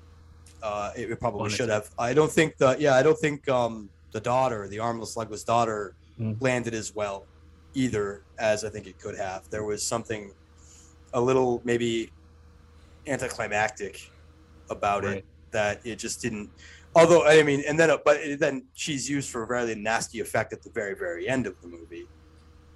[0.61, 1.89] uh, it probably should have.
[1.97, 5.95] I don't think the yeah I don't think um, the daughter, the armless legless daughter,
[6.19, 6.35] Mm.
[6.41, 7.25] landed as well
[7.73, 8.05] either
[8.37, 9.49] as I think it could have.
[9.49, 10.33] There was something
[11.13, 12.11] a little maybe
[13.07, 14.11] anticlimactic
[14.69, 16.49] about it that it just didn't.
[16.95, 20.19] Although I mean, and then uh, but it- then she's used for a very nasty
[20.19, 22.05] effect at the very very end of the movie,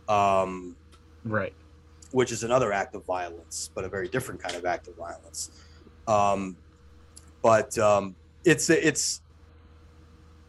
[0.08, 0.76] um,
[1.26, 1.54] Right.
[2.16, 5.52] Which is another act of violence, but a very different kind of act of violence.
[6.08, 6.56] Um,
[7.42, 9.22] but um, it's it's.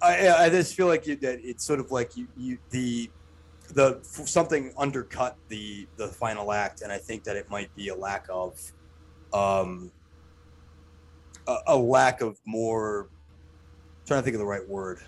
[0.01, 3.11] I, I just feel like you, that it's sort of like you, you the
[3.75, 7.97] the something undercut the the final act, and I think that it might be a
[7.97, 8.61] lack of
[9.33, 9.91] um,
[11.49, 13.09] a, a lack of more.
[14.07, 15.01] trying to think of the right word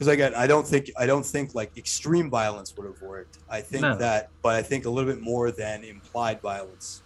[0.00, 3.36] because again, I don't think I don't think like extreme violence would have worked.
[3.50, 3.96] I think No.
[3.96, 7.02] that, but I think a little bit more than implied violence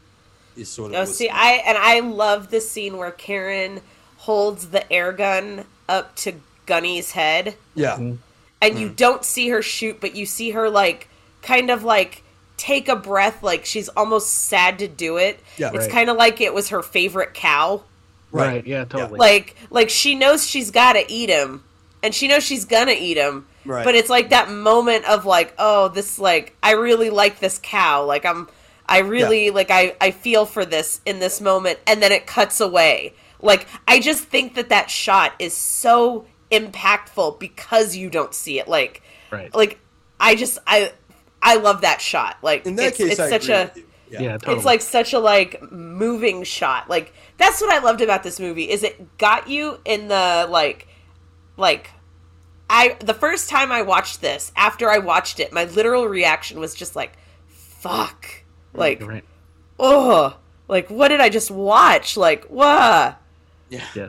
[0.56, 0.96] is sort of.
[0.98, 3.80] oh see i and i love the scene where karen
[4.18, 6.32] holds the air gun up to
[6.64, 8.18] gunny's head yeah, Mhm.
[8.62, 11.08] and you don't see her shoot but you see her like
[11.42, 12.22] kind of like
[12.56, 15.70] take a breath like she's almost sad to do it Yeah.
[15.74, 15.90] it's Right.
[15.90, 17.82] kind of like it was her favorite cow
[18.30, 18.46] Right.
[18.46, 18.66] Right.
[18.66, 18.84] Yeah.
[18.84, 19.18] Totally.
[19.18, 21.64] like like she knows she's got to eat him
[22.04, 23.84] and she knows she's gonna eat him right.
[23.84, 28.04] but it's like that moment of like oh this like i really like this cow
[28.04, 28.46] like i'm
[28.86, 32.60] i really like i i feel for this in this moment and then it cuts
[32.60, 38.60] away like i just think that that shot is so impactful because you don't see
[38.60, 39.52] it like right.
[39.54, 39.78] like
[40.20, 40.92] i just i
[41.42, 43.84] i love that shot like in that it's, case, it's I such agree a.
[44.10, 44.20] Yeah.
[44.20, 44.32] Yeah.
[44.32, 44.56] totally.
[44.56, 48.70] it's like such a like moving shot like that's what i loved about this movie
[48.70, 50.86] is it got you in the like
[51.56, 51.90] like
[52.74, 56.74] i the first time i watched this after i watched it my literal reaction was
[56.74, 57.12] just like
[57.48, 58.26] fuck
[58.72, 59.24] like right.
[59.78, 63.18] oh like what did i just watch like what
[63.94, 64.08] yeah,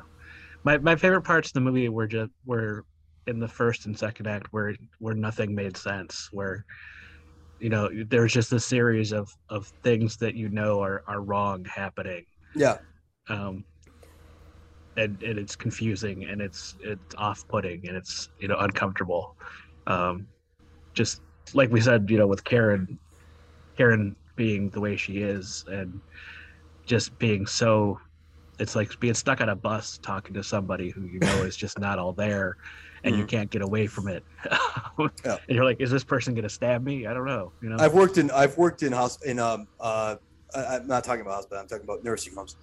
[0.63, 2.85] My my favorite parts of the movie were just were
[3.27, 6.29] in the first and second act where where nothing made sense.
[6.31, 6.65] Where
[7.59, 11.65] you know there's just a series of of things that you know are are wrong
[11.65, 12.25] happening.
[12.55, 12.77] yeah,
[13.29, 13.63] um,
[14.97, 19.35] and, and it's confusing and it's it's off-putting and it's you know uncomfortable
[19.87, 20.27] um,
[20.93, 21.21] just
[21.53, 22.99] like we said you know with karen
[23.77, 26.01] karen being the way she is and
[26.87, 27.99] just being so
[28.57, 31.77] it's like being stuck on a bus talking to somebody who you know is just
[31.79, 32.55] not all there
[33.03, 33.27] and you Mhm.
[33.27, 34.25] can't get away from it
[35.25, 35.37] Yeah.
[35.47, 37.93] and you're like is this person gonna stab me i don't know you know I've
[37.93, 40.15] worked in I've worked in hosp in um uh
[40.55, 41.61] I'm not talking about hospital.
[41.61, 42.55] I'm talking about nursing homes.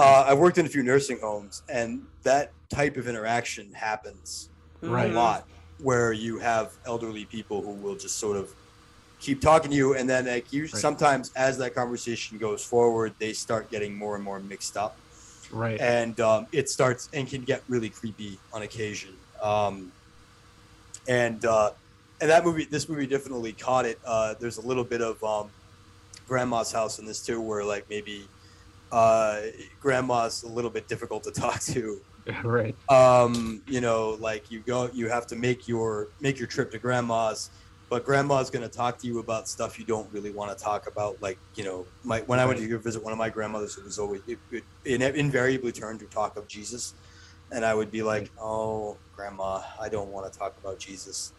[0.00, 4.50] Uh, I've worked in a few nursing homes, and that type of interaction happens
[4.82, 5.06] Right.
[5.10, 5.44] a lot,
[5.78, 8.54] where you have elderly people who will just sort of
[9.20, 10.80] keep talking to you, and then like you Right.
[10.80, 14.98] sometimes as that conversation goes forward, they start getting more and more mixed up.
[15.50, 19.20] right and um, it starts and can get really creepy on occasion.
[19.42, 19.94] Um,
[21.08, 21.72] and uh,
[22.20, 23.98] and that movie, this movie definitely caught it.
[24.04, 25.54] Uh, there's a little bit of um,
[26.26, 28.32] grandma's house in this too, where like maybe
[28.92, 29.40] uh,
[29.80, 32.00] grandma's a little bit difficult to talk to.
[32.44, 36.70] right Um, you know, like you go, you have to make your make your trip
[36.72, 37.50] to grandma's.
[37.88, 40.86] But grandma's going to talk to you about stuff you don't really want to talk
[40.86, 41.20] about.
[41.20, 43.82] Like, you know, my, when I went to go visit one of my grandmothers, it
[43.82, 46.94] was always, it, it, it invariably turned to talk of Jesus.
[47.50, 51.32] And I would be like, oh, grandma, I don't want to talk about Jesus.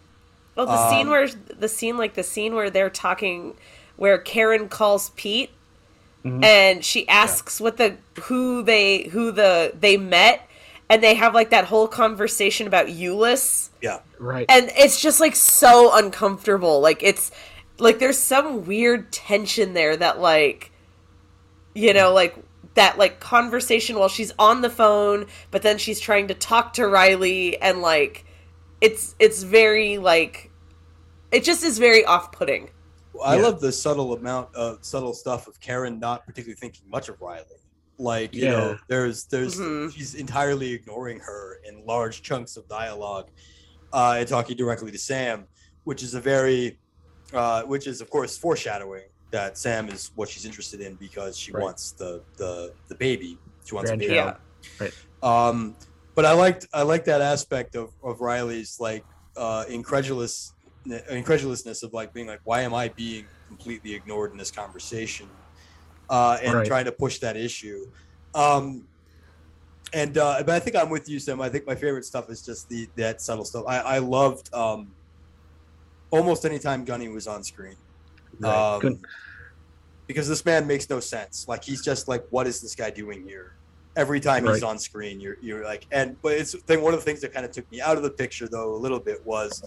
[0.58, 3.56] well the scene Um, where the scene like the scene where they're talking
[3.95, 5.52] where karen calls pete
[6.26, 6.43] Mhm.
[6.43, 10.47] and she asks what the who they who the they met
[10.89, 13.99] and they have like that whole conversation about Euless Yeah.
[14.19, 17.32] right and it's just like so uncomfortable like it's
[17.80, 20.72] like there's some weird tension there that like
[21.74, 22.36] You know, like
[22.76, 26.86] that like conversation while she's on the phone, but then she's trying to talk to
[26.88, 28.26] Riley and like
[28.82, 30.51] it's it's very like
[31.32, 32.69] it just is very off-putting.
[33.22, 33.43] Well, I Yeah.
[33.43, 37.45] love the subtle amount of subtle stuff of Karen not particularly thinking much of Riley.
[37.99, 38.78] Like you know, Yeah.
[38.88, 39.93] there's there's Mhm.
[39.93, 43.30] she's entirely ignoring her in large chunks of dialogue,
[43.93, 45.45] uh, and talking directly to Sam,
[45.84, 46.80] which is a very,
[47.32, 51.51] uh, which is of course foreshadowing that Sam is what she's interested in because she
[51.51, 51.61] Right.
[51.63, 53.38] wants the the the baby.
[53.65, 54.15] She wants a baby.
[54.15, 54.38] Grandchild.
[54.82, 54.89] Yeah.
[55.22, 55.76] Um,
[56.15, 59.05] but I liked I liked that aspect of, of Riley's like
[59.38, 60.53] uh, incredulous
[61.09, 65.27] incredulousness of like being like, why am I being completely ignored in this conversation,
[66.09, 66.67] uh, and Right.
[66.67, 67.86] trying to push that issue.
[68.34, 68.88] Um,
[69.93, 71.41] and uh, but I think I'm with you, Sam.
[71.41, 73.65] I think my favorite stuff is just the that subtle stuff.
[73.67, 74.91] I, I loved um,
[76.11, 77.75] almost anytime Gunny was on screen.
[78.39, 78.75] Right.
[78.77, 78.99] Um,
[80.07, 81.45] because this man makes no sense.
[81.47, 83.53] Like he's just like, what is this guy doing here?
[83.95, 86.81] Every time he's on screen, you're you're like, and but it's thing.
[86.81, 88.77] One of the things that kind of took me out of the picture though a
[88.77, 89.63] little bit was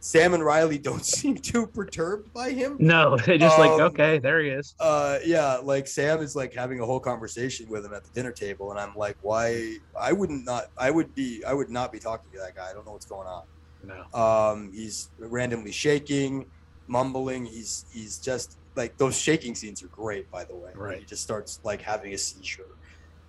[0.00, 2.76] Sam and Riley don't seem too perturbed by him.
[2.80, 4.74] No, they just like Um, okay, there he is.
[4.80, 8.32] Uh, yeah, like Sam is like having a whole conversation with him at the dinner
[8.32, 9.76] table, and I'm like, why?
[9.98, 10.70] I wouldn't not.
[10.76, 11.44] I would be.
[11.44, 12.70] I would not be talking to that guy.
[12.70, 13.44] I don't know what's going on.
[13.84, 14.20] No.
[14.20, 16.46] Um, he's randomly shaking,
[16.86, 17.46] mumbling.
[17.46, 20.70] He's he's just like those shaking scenes are great, by the way.
[20.74, 21.00] Right.
[21.00, 22.64] He just starts like having a seizure,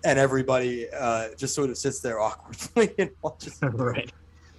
[0.04, 3.58] and everybody uh, just sort of sits there awkwardly and watches.
[3.60, 3.82] him do it.
[3.82, 4.12] right.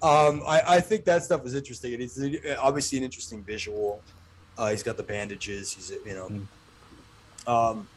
[0.04, 1.94] Um, I, I think that stuff is interesting.
[1.94, 2.20] It is
[2.60, 4.02] obviously an interesting visual.
[4.58, 5.72] Uh, he's got the bandages.
[5.74, 7.48] He's you know, Mm.
[7.72, 7.88] um,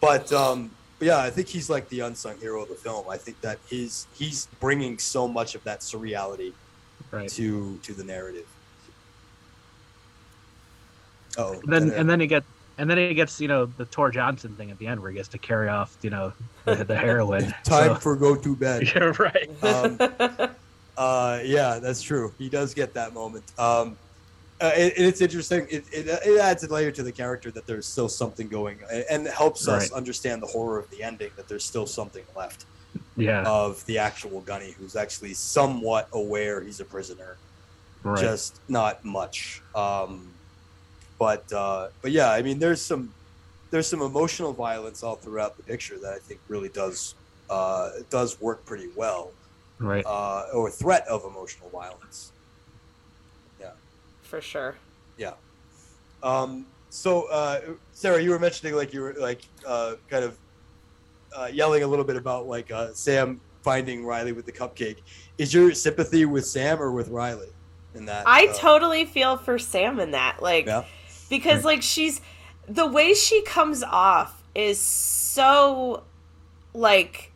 [0.00, 3.08] but um, but yeah, I think he's like the unsung hero of the film.
[3.08, 6.52] I think that he's he's bringing so much of that surreality
[7.10, 7.28] Right.
[7.30, 8.46] to to the narrative.
[11.36, 12.42] Oh, then and then he get
[12.78, 15.16] and then he gets you know the Tor Johnson thing at the end where he
[15.16, 16.32] gets to carry off you know
[16.64, 17.42] the, the heroin.
[17.64, 18.90] time So- for go to bed.
[18.94, 19.50] yeah, right.
[19.62, 20.50] Um,
[20.96, 22.32] Uh, yeah, that's true.
[22.38, 23.44] He does get that moment.
[23.56, 23.96] Um,
[24.60, 25.64] uh, it, it's interesting.
[25.70, 29.28] It, it, it adds a layer to the character that there's still something going, and
[29.28, 29.96] helps us Right.
[29.96, 31.30] understand the horror of the ending.
[31.36, 32.64] That there's still something left
[33.16, 33.44] Yeah.
[33.44, 37.36] of the actual Gunny, who's actually somewhat aware he's a prisoner,
[38.02, 38.20] right.
[38.20, 39.62] just not much.
[39.76, 40.26] Um,
[41.18, 43.12] but uh, but yeah, I mean, there's some
[43.70, 47.14] there's some emotional violence all throughout the picture that I think really does
[47.50, 49.30] uh, does work pretty well
[49.78, 50.04] right.
[50.06, 52.32] uh, or threat of emotional violence.
[53.60, 53.72] Yeah,
[54.22, 54.76] for sure.
[56.22, 57.60] Um, so, uh,
[57.92, 60.38] Sarah, you were mentioning like you were like uh, kind of
[61.36, 64.98] uh, yelling a little bit about like uh, Sam finding Riley with the cupcake.
[65.36, 67.50] Is your sympathy with Sam or with Riley
[67.94, 68.26] in that?
[68.26, 70.42] I uh, totally feel for Sam in that.
[70.42, 70.84] Like Yeah.
[71.28, 72.20] Because like she's
[72.66, 76.04] the way she comes off is so
[76.74, 77.32] like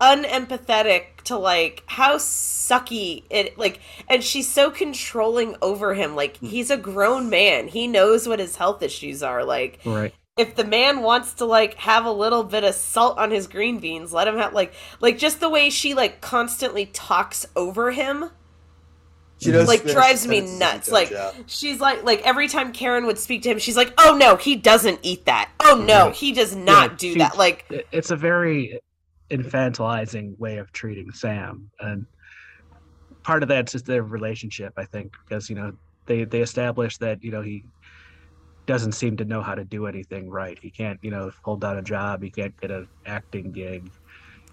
[0.00, 6.46] unempathetic to like how sucky it like and she's so controlling over him like Hmm.
[6.46, 10.14] he's a grown man he knows what his health issues are like Right.
[10.36, 13.78] if the man wants to like have a little bit of salt on his green
[13.78, 18.30] beans let him have like like just the way she like constantly talks over him
[19.38, 20.90] she does like drives me nuts.
[20.90, 21.32] Like yeah.
[21.46, 24.56] she's like like every time Karen would speak to him, she's like, "Oh no, he
[24.56, 25.50] doesn't eat that.
[25.60, 26.12] Oh no, Yeah.
[26.12, 28.80] he does not Yeah, do she- that." Like It's a very
[29.30, 32.06] infantilizing way of treating Sam, and
[33.22, 35.72] part of that's just their relationship, I think, because you know
[36.06, 37.64] they they establish that you know he
[38.66, 40.58] doesn't seem to know how to do anything right.
[40.60, 42.22] He can't you know hold down a job.
[42.22, 43.90] He can't get an acting gig.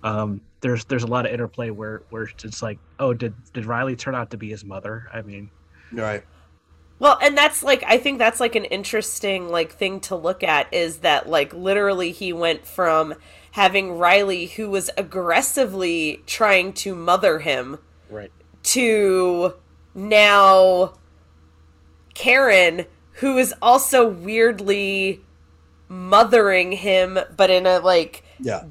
[0.04, 3.96] Um, there's there's a lot of interplay where where it's like, oh, did did Riley
[3.96, 5.08] turn out to be his mother?
[5.14, 5.50] I mean,
[5.92, 6.24] right.
[7.00, 10.74] Well, and that's like I think that's like an interesting like thing to look at
[10.74, 13.16] is that like literally he went from
[13.52, 17.80] having Riley who was aggressively trying to mother him
[18.10, 18.32] right,
[18.64, 19.54] to
[19.94, 20.94] now
[22.14, 22.86] Karen
[23.18, 25.22] who is also weirdly
[25.88, 28.64] mothering him but in a like Yeah.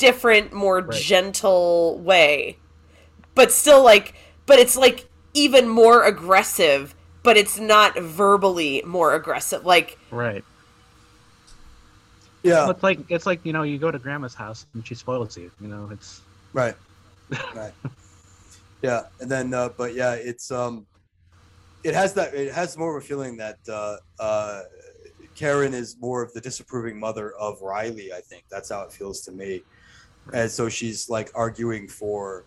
[0.00, 1.00] Different more Right.
[1.00, 2.56] gentle way
[3.34, 4.14] but still like
[4.46, 10.42] but it's like even more aggressive but it's not verbally more aggressive like right.
[12.42, 12.62] Yeah.
[12.62, 15.36] Well, it's like it's like you know you go to grandma's house and she spoils
[15.36, 15.50] you.
[15.60, 16.22] You know, it's
[16.52, 16.74] Right.
[17.54, 17.72] Right.
[18.82, 20.86] yeah, and then uh, but yeah, it's um,
[21.84, 24.62] it has that it has more of a feeling that uh, uh,
[25.36, 28.12] Karen is more of the disapproving mother of Riley.
[28.12, 29.62] I think that's how it feels to me,
[30.32, 32.46] and so she's like arguing for,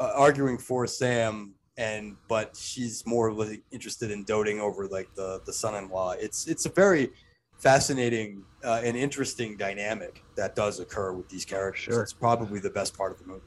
[0.00, 5.40] uh, arguing for Sam, and but she's more like interested in doting over like the
[5.46, 6.12] the son-in-law.
[6.12, 7.10] It's it's a very
[7.58, 11.94] fascinating uh, and interesting dynamic that does occur with these characters.
[11.94, 12.02] Sure.
[12.02, 13.42] It's probably the best part of the movie.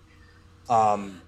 [0.70, 1.22] Um,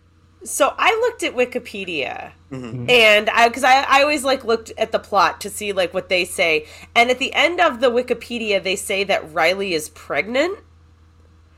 [0.43, 2.89] So I looked at Wikipedia mhm.
[2.89, 6.09] and I because I, I always like looked at the plot to see like what
[6.09, 6.67] they say.
[6.95, 10.59] And at the end of the Wikipedia they say that Riley is pregnant.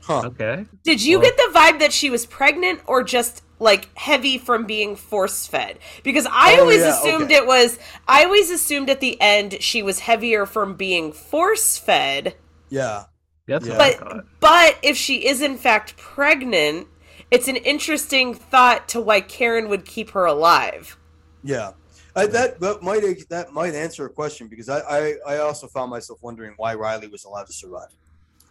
[0.06, 0.22] Huh.
[0.26, 0.64] Okay.
[0.84, 4.64] Did you Well- get the vibe that she was pregnant or just like heavy from
[4.64, 5.80] being force fed?
[6.04, 7.34] Because I Oh, always yeah, assumed okay.
[7.36, 12.36] it was I always assumed at the end she was heavier from being force fed.
[12.68, 13.04] Yeah.
[13.48, 13.78] That's Yeah.
[13.78, 16.86] But but if she is in fact pregnant,
[17.32, 20.96] it's an interesting thought to why Karen would keep her alive.
[21.42, 21.72] Yeah,
[22.14, 25.90] I, that that might that might answer a question because I, I I also found
[25.90, 27.88] myself wondering why Riley was allowed to survive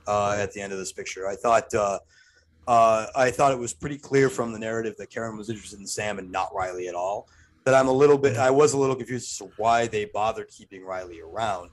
[0.08, 1.28] uh, at the end of this picture.
[1.28, 2.00] I thought uh,
[2.68, 5.88] uh, I thought it was pretty clear from the narrative that Karen was interested in
[5.88, 7.28] Sam and not Riley at all.
[7.66, 10.50] That I'm a little bit I was a little confused as to why they bothered
[10.50, 11.72] keeping Riley around.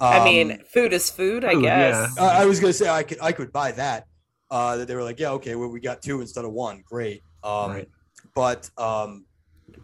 [0.00, 2.12] I Um, mean, food is food, I food, guess.
[2.16, 2.24] yeah.
[2.24, 4.06] I I was gonna say I could I could buy that.
[4.50, 7.22] Uh, that they were like, yeah, okay, well we got two instead of one, great.
[7.44, 7.88] Um, Right.
[8.34, 9.26] But um,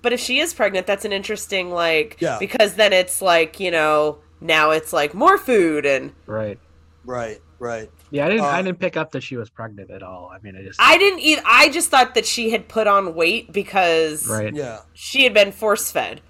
[0.01, 2.39] But if she is pregnant, that's an interesting like Yeah.
[2.39, 6.59] because then it's like, you know, now it's like more food and Right.
[7.05, 7.91] right, right.
[8.11, 8.45] Yeah, I didn't.
[8.45, 10.31] Uh, I didn't pick up that she was pregnant at all.
[10.33, 10.81] I mean, I just.
[10.81, 14.55] I didn't eat I just thought that she had put on weight because Right.
[14.55, 14.81] Yeah.
[14.93, 16.21] she had been force fed.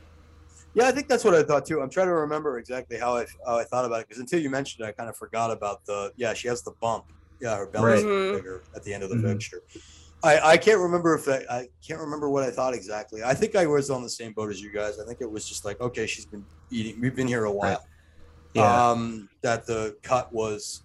[0.75, 1.81] Yeah, I think that's what I thought too.
[1.81, 4.51] I'm trying to remember exactly how I, how I thought about it because until you
[4.51, 7.05] mentioned it, I kind of forgot about the yeah she has the bump.
[7.41, 8.11] Yeah, her belly's Right.
[8.11, 8.37] Mhm.
[8.37, 9.33] bigger at the end of the Mhm.
[9.33, 9.63] picture.
[10.25, 13.23] I, I can't remember if I, I can't remember what I thought exactly.
[13.23, 14.99] I think I was on the same boat as you guys.
[14.99, 17.01] I think it was just like okay, she's been eating.
[17.01, 17.85] We've been here a while.
[18.55, 18.89] Yeah.
[18.91, 20.84] Um, that the cut was,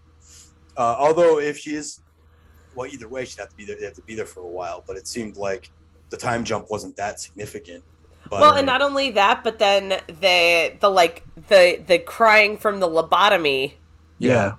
[0.80, 2.00] uh, although if she is,
[2.74, 3.76] well, either way she'd have to be there.
[3.76, 4.84] They have to be there for a while.
[4.88, 5.70] But it seemed like
[6.10, 7.84] the time jump wasn't that significant.
[8.30, 12.80] But well, and not only that, but then the the like the the crying from
[12.80, 13.74] the lobotomy,
[14.20, 14.54] yeah.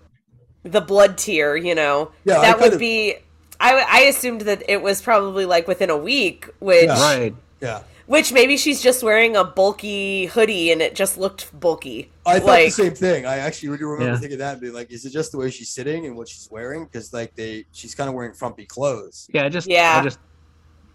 [0.62, 2.12] the blood tear, you know.
[2.24, 3.16] Yeah, I that would could've- be
[3.60, 7.00] I, I assumed that it was probably like within a week, which Yeah.
[7.00, 7.34] Right.
[7.60, 7.82] yeah.
[8.10, 12.10] Which maybe she's just wearing a bulky hoodie and it just looked bulky.
[12.26, 13.24] I thought like the same thing.
[13.24, 14.18] I actually do remember Yeah.
[14.18, 16.48] thinking that and being like, is it just the way she's sitting and what she's
[16.50, 16.86] wearing?
[16.86, 19.28] Because like they, she's kind of wearing frumpy clothes.
[19.32, 19.44] Yeah.
[19.44, 19.68] I just.
[19.68, 19.98] Yeah.
[20.00, 20.18] I just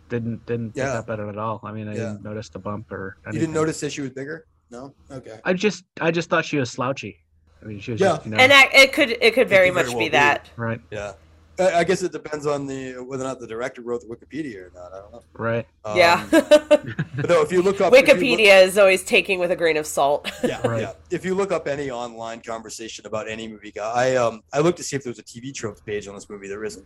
[0.09, 0.99] didn't didn't pick Yeah.
[0.99, 1.61] up at it at all.
[1.63, 1.99] I mean, I Yeah.
[2.09, 3.15] didn't notice the bump or.
[3.31, 4.45] You didn't notice that she was bigger?
[4.69, 4.93] No.
[5.09, 5.39] Okay.
[5.45, 5.85] I just.
[6.01, 7.23] I just thought she was slouchy.
[7.61, 8.01] I mean, she was.
[8.01, 8.07] Yeah.
[8.15, 10.05] Just, you know, and that, it could it could very could very much well be
[10.05, 10.09] be.
[10.09, 10.49] that.
[10.57, 10.81] right.
[10.91, 11.13] Yeah.
[11.59, 14.57] I I guess it depends on the whether or not the director wrote the Wikipedia
[14.67, 14.93] or not.
[14.93, 15.23] I don't know.
[15.33, 15.67] Right.
[15.85, 16.25] Um, yeah.
[17.15, 19.55] But no, if you look up if you look- Wikipedia is always taking with a
[19.55, 20.29] grain of salt.
[20.43, 20.81] yeah, Right.
[20.81, 20.93] yeah.
[21.11, 24.77] If you look up any online conversation about any movie, guy, I um I looked
[24.79, 26.47] to see if there was a TV tropes page on this movie.
[26.47, 26.85] There isn't.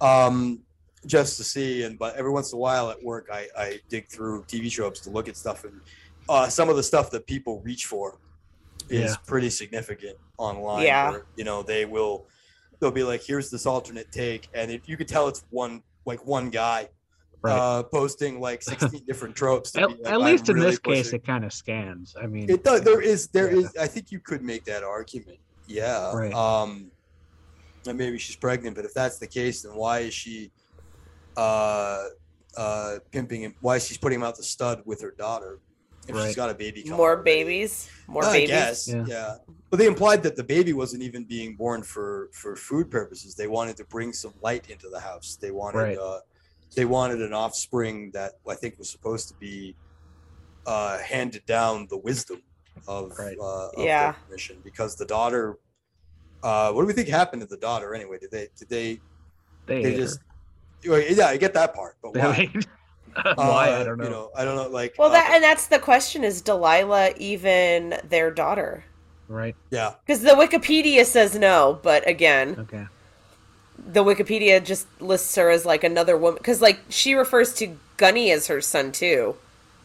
[0.00, 0.60] Um,
[1.06, 4.06] just to see, and but every once in a while at work, I I dig
[4.08, 5.80] through TV tropes to look at stuff, and
[6.28, 8.18] uh, some of the stuff that people reach for
[8.88, 9.16] is Yeah.
[9.26, 10.84] pretty significant online.
[10.84, 11.10] Yeah.
[11.10, 12.26] where, you know they will
[12.80, 16.24] they'll be like, here's this alternate take, and if you could tell it's one like
[16.26, 16.88] one guy.
[17.42, 17.58] Right.
[17.58, 19.76] Uh, posting like 16 different tropes.
[19.76, 22.16] at, like, at "I'm least in really this case, pushing." it kind of scans.
[22.18, 22.80] I mean, It does.
[22.80, 23.28] There is.
[23.28, 23.58] There Yeah.
[23.66, 23.76] is.
[23.76, 25.36] I think you could make that argument.
[25.66, 26.10] Yeah.
[26.16, 26.32] Right.
[26.32, 26.90] Um,
[27.86, 30.52] and maybe she's pregnant, but if that's the case, then why is she,
[31.36, 32.04] uh,
[32.56, 33.54] uh, pimping him?
[33.60, 35.58] Why is she putting him out the stud with her daughter?
[36.06, 36.36] If she's Right.
[36.36, 36.82] got a baby.
[36.82, 37.24] coming More already?
[37.44, 37.88] babies.
[38.06, 38.50] More I babies.
[38.50, 38.88] guess.
[38.88, 39.04] Yeah.
[39.06, 39.36] Yeah.
[39.70, 43.34] But they implied that the baby wasn't even being born for for food purposes.
[43.34, 45.36] They wanted to bring some light into the house.
[45.40, 45.78] They wanted.
[45.78, 45.98] Right.
[45.98, 46.20] Uh,
[46.76, 49.74] they wanted an offspring that I think was supposed to be
[50.66, 52.42] uh, handed down the wisdom
[52.88, 53.36] of, Right.
[53.38, 54.12] uh, of Yeah.
[54.12, 55.58] their mission because the daughter.
[56.42, 58.18] Uh, what do we think happened to the daughter anyway?
[58.18, 58.48] Did they?
[58.58, 59.00] Did they?
[59.66, 60.20] they, They just.
[60.84, 61.00] her.
[61.00, 62.52] Yeah, I get that part, but They why?
[63.16, 64.04] Ate- Why Uh, I don't know.
[64.04, 64.68] You know, I don't know.
[64.68, 68.84] Like, Well, uh, that and that's the question: is Delilah even their daughter?
[69.28, 69.56] Right.
[69.70, 72.84] yeah, Because the Wikipedia says no, but again, Okay.
[73.92, 76.38] the Wikipedia just lists her as like another woman.
[76.38, 79.36] Because like she refers to Gunny as her son too.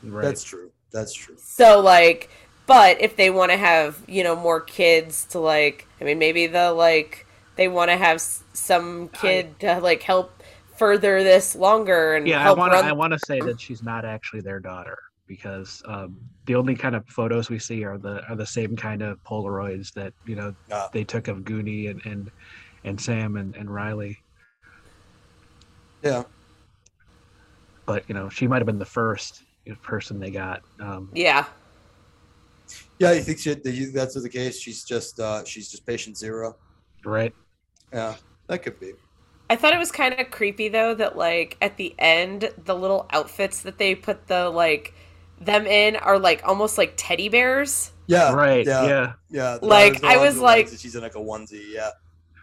[0.03, 0.23] Right.
[0.23, 0.71] that's true.
[0.91, 1.35] That's true.
[1.37, 2.29] So like,
[2.67, 6.47] but if they want to have you know more kids to like, I mean, maybe
[6.47, 7.25] the like
[7.55, 10.38] they want to have some kid to like help
[10.83, 12.77] further this longer and yeah, I want to.
[12.77, 12.85] run.
[12.85, 16.95] I want to say that she's not actually their daughter because um, the only kind
[16.95, 20.55] of photos we see are the are the same kind of Polaroids that you know
[20.93, 22.31] they took of Goonie and and,
[22.85, 24.17] and Sam and, and Riley.
[26.01, 26.23] Yeah.
[27.85, 29.43] But you know, she might have been the first
[29.83, 30.61] person they got.
[30.79, 31.45] Um, yeah,
[32.99, 34.59] Yeah, you think she, that you- that's the case?
[34.59, 36.55] She's just uh, she's just patient zero.
[37.03, 37.33] right.
[37.91, 38.15] Yeah,
[38.47, 38.93] that could be.
[39.49, 43.07] I thought it was kind of creepy though that like at the end the little
[43.11, 44.93] outfits that they put the like
[45.41, 47.91] them in are like almost like teddy bears.
[48.07, 48.33] Yeah.
[48.33, 48.65] right.
[48.65, 48.85] Yeah.
[48.87, 49.13] Yeah.
[49.29, 49.57] Yeah.
[49.61, 51.63] Like, I was like- she's in like a onesie.
[51.71, 51.89] Yeah.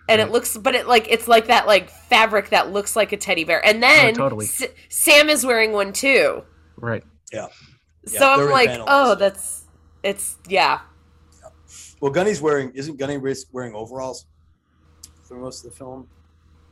[0.09, 0.29] and Right.
[0.29, 3.45] it looks but it like it's like that like fabric that looks like a teddy
[3.45, 4.47] bear and then Oh, totally.
[4.47, 6.45] S- sam is wearing one too
[6.77, 7.03] Right.
[7.33, 7.49] Yeah,
[8.07, 8.89] so they're i'm like panels.
[8.91, 9.65] oh that's
[10.05, 10.81] it's yeah
[12.01, 13.19] Well, Gunny's wearing isn't Gunny
[13.53, 14.27] wearing overalls
[15.25, 16.07] for most of the film?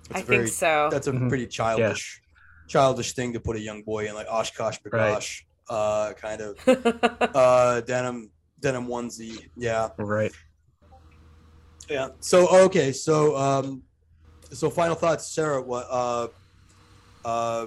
[0.09, 1.28] That's i a very- think so That's a Mhm.
[1.28, 2.20] pretty childish,
[2.68, 5.16] childish thing to put a young boy in, like OshKosh Right.
[5.16, 6.59] B'gosh, uh, kind of
[7.34, 8.30] uh, denim
[8.61, 9.48] denim onesie.
[9.57, 10.32] Yeah, Right.
[11.88, 12.09] yeah.
[12.20, 13.82] So okay, so um,
[14.52, 15.61] so final thoughts, Sarah.
[15.62, 16.28] What uh,
[17.24, 17.66] uh,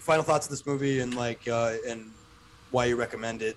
[0.00, 2.10] final thoughts of this movie and like uh, and
[2.70, 3.56] why you recommend it?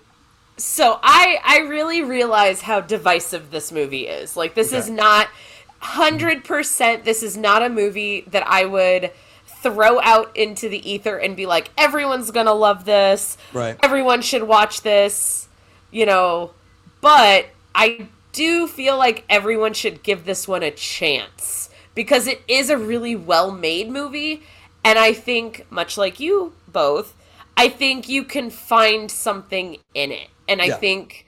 [0.58, 5.28] so i i really realize how divisive this movie is like this is not
[5.80, 9.10] 100% this is not a movie that i would
[9.46, 13.80] throw out into the ether and be like everyone's gonna love this Right.
[13.82, 15.48] everyone should watch this,
[15.90, 16.54] you know,
[17.00, 22.70] but I do feel like everyone should give this one a chance because it is
[22.70, 24.42] a really well made movie.
[24.84, 27.14] And I think, much like you both,
[27.56, 30.28] I think you can find something in it.
[30.48, 30.72] And I Yeah.
[30.72, 31.25] think.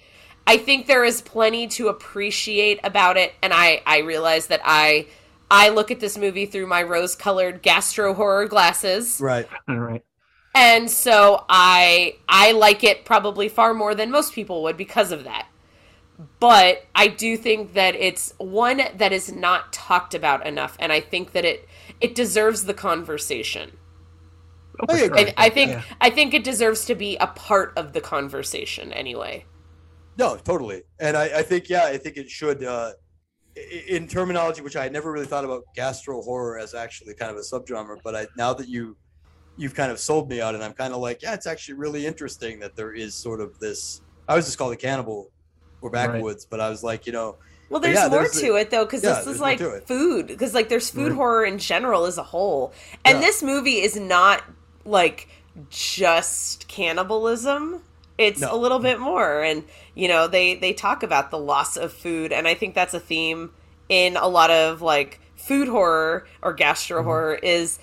[0.49, 5.07] I think there is plenty to appreciate about it, and I I realize that I
[5.51, 9.49] I look at this movie through my rose-colored gastro horror glasses, Right.
[9.69, 10.05] All right.
[10.55, 15.25] and so i i like it probably far more than most people would because of
[15.25, 15.47] that
[16.41, 21.01] but i do think that it's one that is not talked about enough and i
[21.01, 21.69] think that it
[22.01, 23.79] it deserves the conversation
[24.81, 25.17] Oh, for I sure.
[25.17, 25.83] I, I think Yeah.
[26.01, 29.45] i think it deserves to be a part of the conversation anyway
[30.19, 30.83] No, totally.
[31.01, 32.93] And I, I think, yeah, I think it should, uh,
[33.89, 37.37] in terminology, which I had never really thought about gastro horror as actually kind of
[37.39, 38.97] a subgenre, but I, now that you,
[39.57, 41.75] you've kind of sold me on it, and I'm kind of like, yeah, it's actually
[41.75, 45.33] really interesting that there is sort of this, I was just called a cannibal
[45.81, 46.13] or Right.
[46.13, 47.37] backwoods, but I was like, you know,
[47.71, 50.27] well there's yeah, more there's the- to it though because yeah, this is like food
[50.27, 51.17] because like there's food Right.
[51.17, 52.73] horror in general as a whole
[53.05, 53.23] and Yeah.
[53.23, 54.43] this movie is not
[54.85, 55.29] like
[55.71, 57.83] just cannibalism
[58.19, 58.55] it's No.
[58.55, 59.65] a little bit more and
[59.95, 63.01] you know they they talk about the loss of food and i think that's a
[63.01, 63.51] theme
[63.89, 67.07] in a lot of like food horror or gastro mm-hmm.
[67.07, 67.79] horror is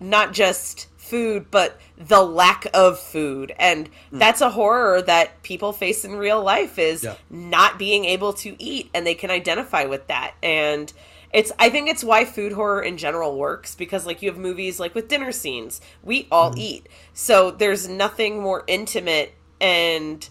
[0.00, 4.18] not just food but the lack of food and mm.
[4.18, 7.16] that's a horror that people face in real life is Yeah.
[7.28, 10.92] not being able to eat and they can identify with that and
[11.32, 14.78] it's i think it's why food horror in general works because like you have movies
[14.78, 15.80] like with dinner scenes.
[16.02, 16.60] We all mm-hmm.
[16.60, 16.88] eat.
[17.14, 20.28] So there's nothing more intimate and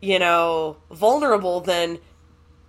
[0.00, 1.98] you know vulnerable than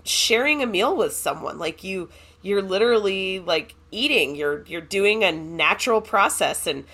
[0.04, 1.60] sharing a meal with someone.
[1.60, 2.10] Like you
[2.42, 4.36] you're literally like eating.
[4.36, 6.86] You're you're doing a natural process and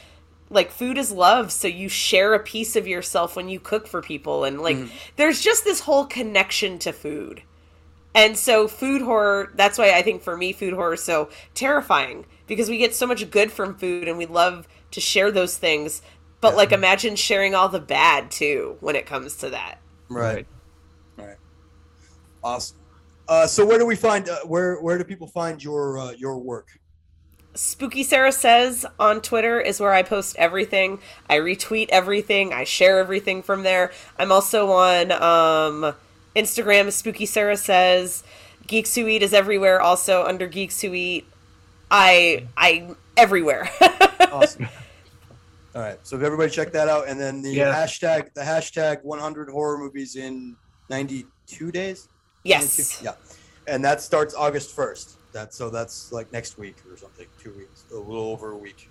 [0.50, 4.02] like food is love so you share a piece of yourself when you cook for
[4.02, 4.44] people.
[4.44, 4.90] And like mm.
[5.16, 7.44] there's just this whole connection to food.
[8.14, 12.26] And so food horror that's why i think for me food horror is so terrifying
[12.46, 16.02] because we get so much good from food and we love to share those things
[16.42, 16.58] but Yeah.
[16.58, 19.80] like imagine sharing all the bad too when it comes to that
[20.10, 20.46] right,
[21.18, 21.38] right,
[22.44, 22.78] awesome.
[23.28, 26.38] Uh, so where do we find, uh, where, where do people find your, uh, your
[26.38, 26.68] work?
[27.54, 31.00] Spooky Sarah Says on Twitter is where I post everything.
[31.30, 32.52] I retweet everything.
[32.52, 33.92] I share everything from there.
[34.20, 35.94] I'm also on um,
[36.36, 38.24] Instagram, Spooky Sarah Says.
[38.68, 41.26] Geeks Who Eat is everywhere, also under Geeks Who Eat.
[41.90, 43.70] I I everywhere.
[44.32, 44.68] Awesome.
[45.76, 45.98] All right.
[46.04, 47.74] So if everybody check that out, and then the Yeah.
[47.74, 50.56] hashtag the hashtag 100 horror movies in
[50.90, 52.08] 92 days.
[52.44, 52.78] yes.
[53.02, 53.06] 92?
[53.06, 53.74] Yeah.
[53.74, 55.14] And that starts August 1st.
[55.34, 57.28] That so that's like next week or something.
[57.42, 57.86] Two weeks.
[57.92, 58.90] A little over a week.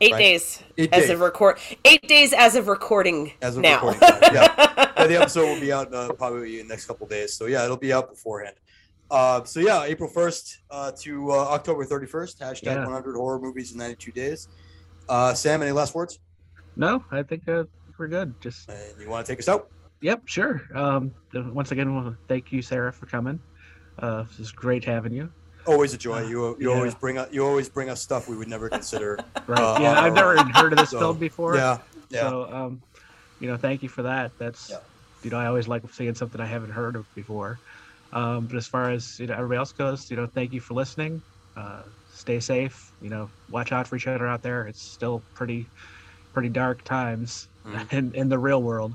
[0.00, 0.18] Eight Right.
[0.18, 1.10] days Eight as days.
[1.10, 1.58] of record.
[1.84, 3.74] Eight days as of recording As of now.
[3.86, 4.94] recording time, yeah.
[4.96, 7.34] yeah, the episode will be out uh, probably in the next couple days.
[7.34, 8.56] So yeah, it'll be out beforehand.
[9.10, 12.38] Uh, so yeah, April 1st uh, to uh, October 31st.
[12.38, 12.84] Hashtag Yeah.
[12.86, 14.48] 100 horror movies in 92 days.
[15.12, 16.18] Uh, Sam, any last words?
[16.74, 17.64] No, I think uh,
[17.98, 18.34] we're good.
[18.40, 19.66] Just And you want to take us out?
[20.00, 20.62] yep, sure.
[20.74, 23.40] Um, once again, well, thank you, Sarah, for coming.
[23.98, 25.28] Uh, this is great having you.
[25.66, 26.26] Always a joy.
[26.26, 26.76] You you Yeah.
[26.76, 29.18] always bring us you always bring us stuff we would never consider.
[29.46, 29.60] Right?
[29.60, 31.56] Uh, yeah, I've never heard of this so, film before.
[31.56, 31.78] yeah,
[32.08, 32.30] yeah.
[32.30, 32.82] So, um,
[33.38, 34.32] you know, thank you for that.
[34.38, 34.78] That's, Yeah.
[35.24, 37.58] you know, I always like seeing something I haven't heard of before.
[38.14, 40.72] Um, but as far as you know, everybody else goes, you know, thank you for
[40.72, 41.20] listening.
[41.54, 41.82] Uh,
[42.22, 42.92] stay safe.
[43.00, 44.66] You know, watch out for each other out there.
[44.68, 45.70] It's still pretty,
[46.32, 47.92] pretty dark times Mhm.
[47.98, 48.94] in in the real world.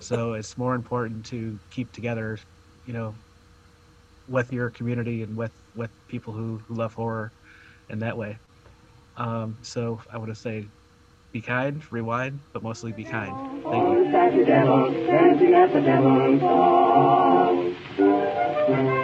[0.00, 2.38] so it's more important to keep together.
[2.84, 3.14] You know,
[4.26, 7.32] with your community and with with people who, who love horror
[7.88, 8.38] in that way.
[9.16, 10.70] Um, so I want to say
[11.32, 13.36] be kind, rewind, but mostly be kind.
[13.70, 13.84] Thank
[18.68, 18.95] you.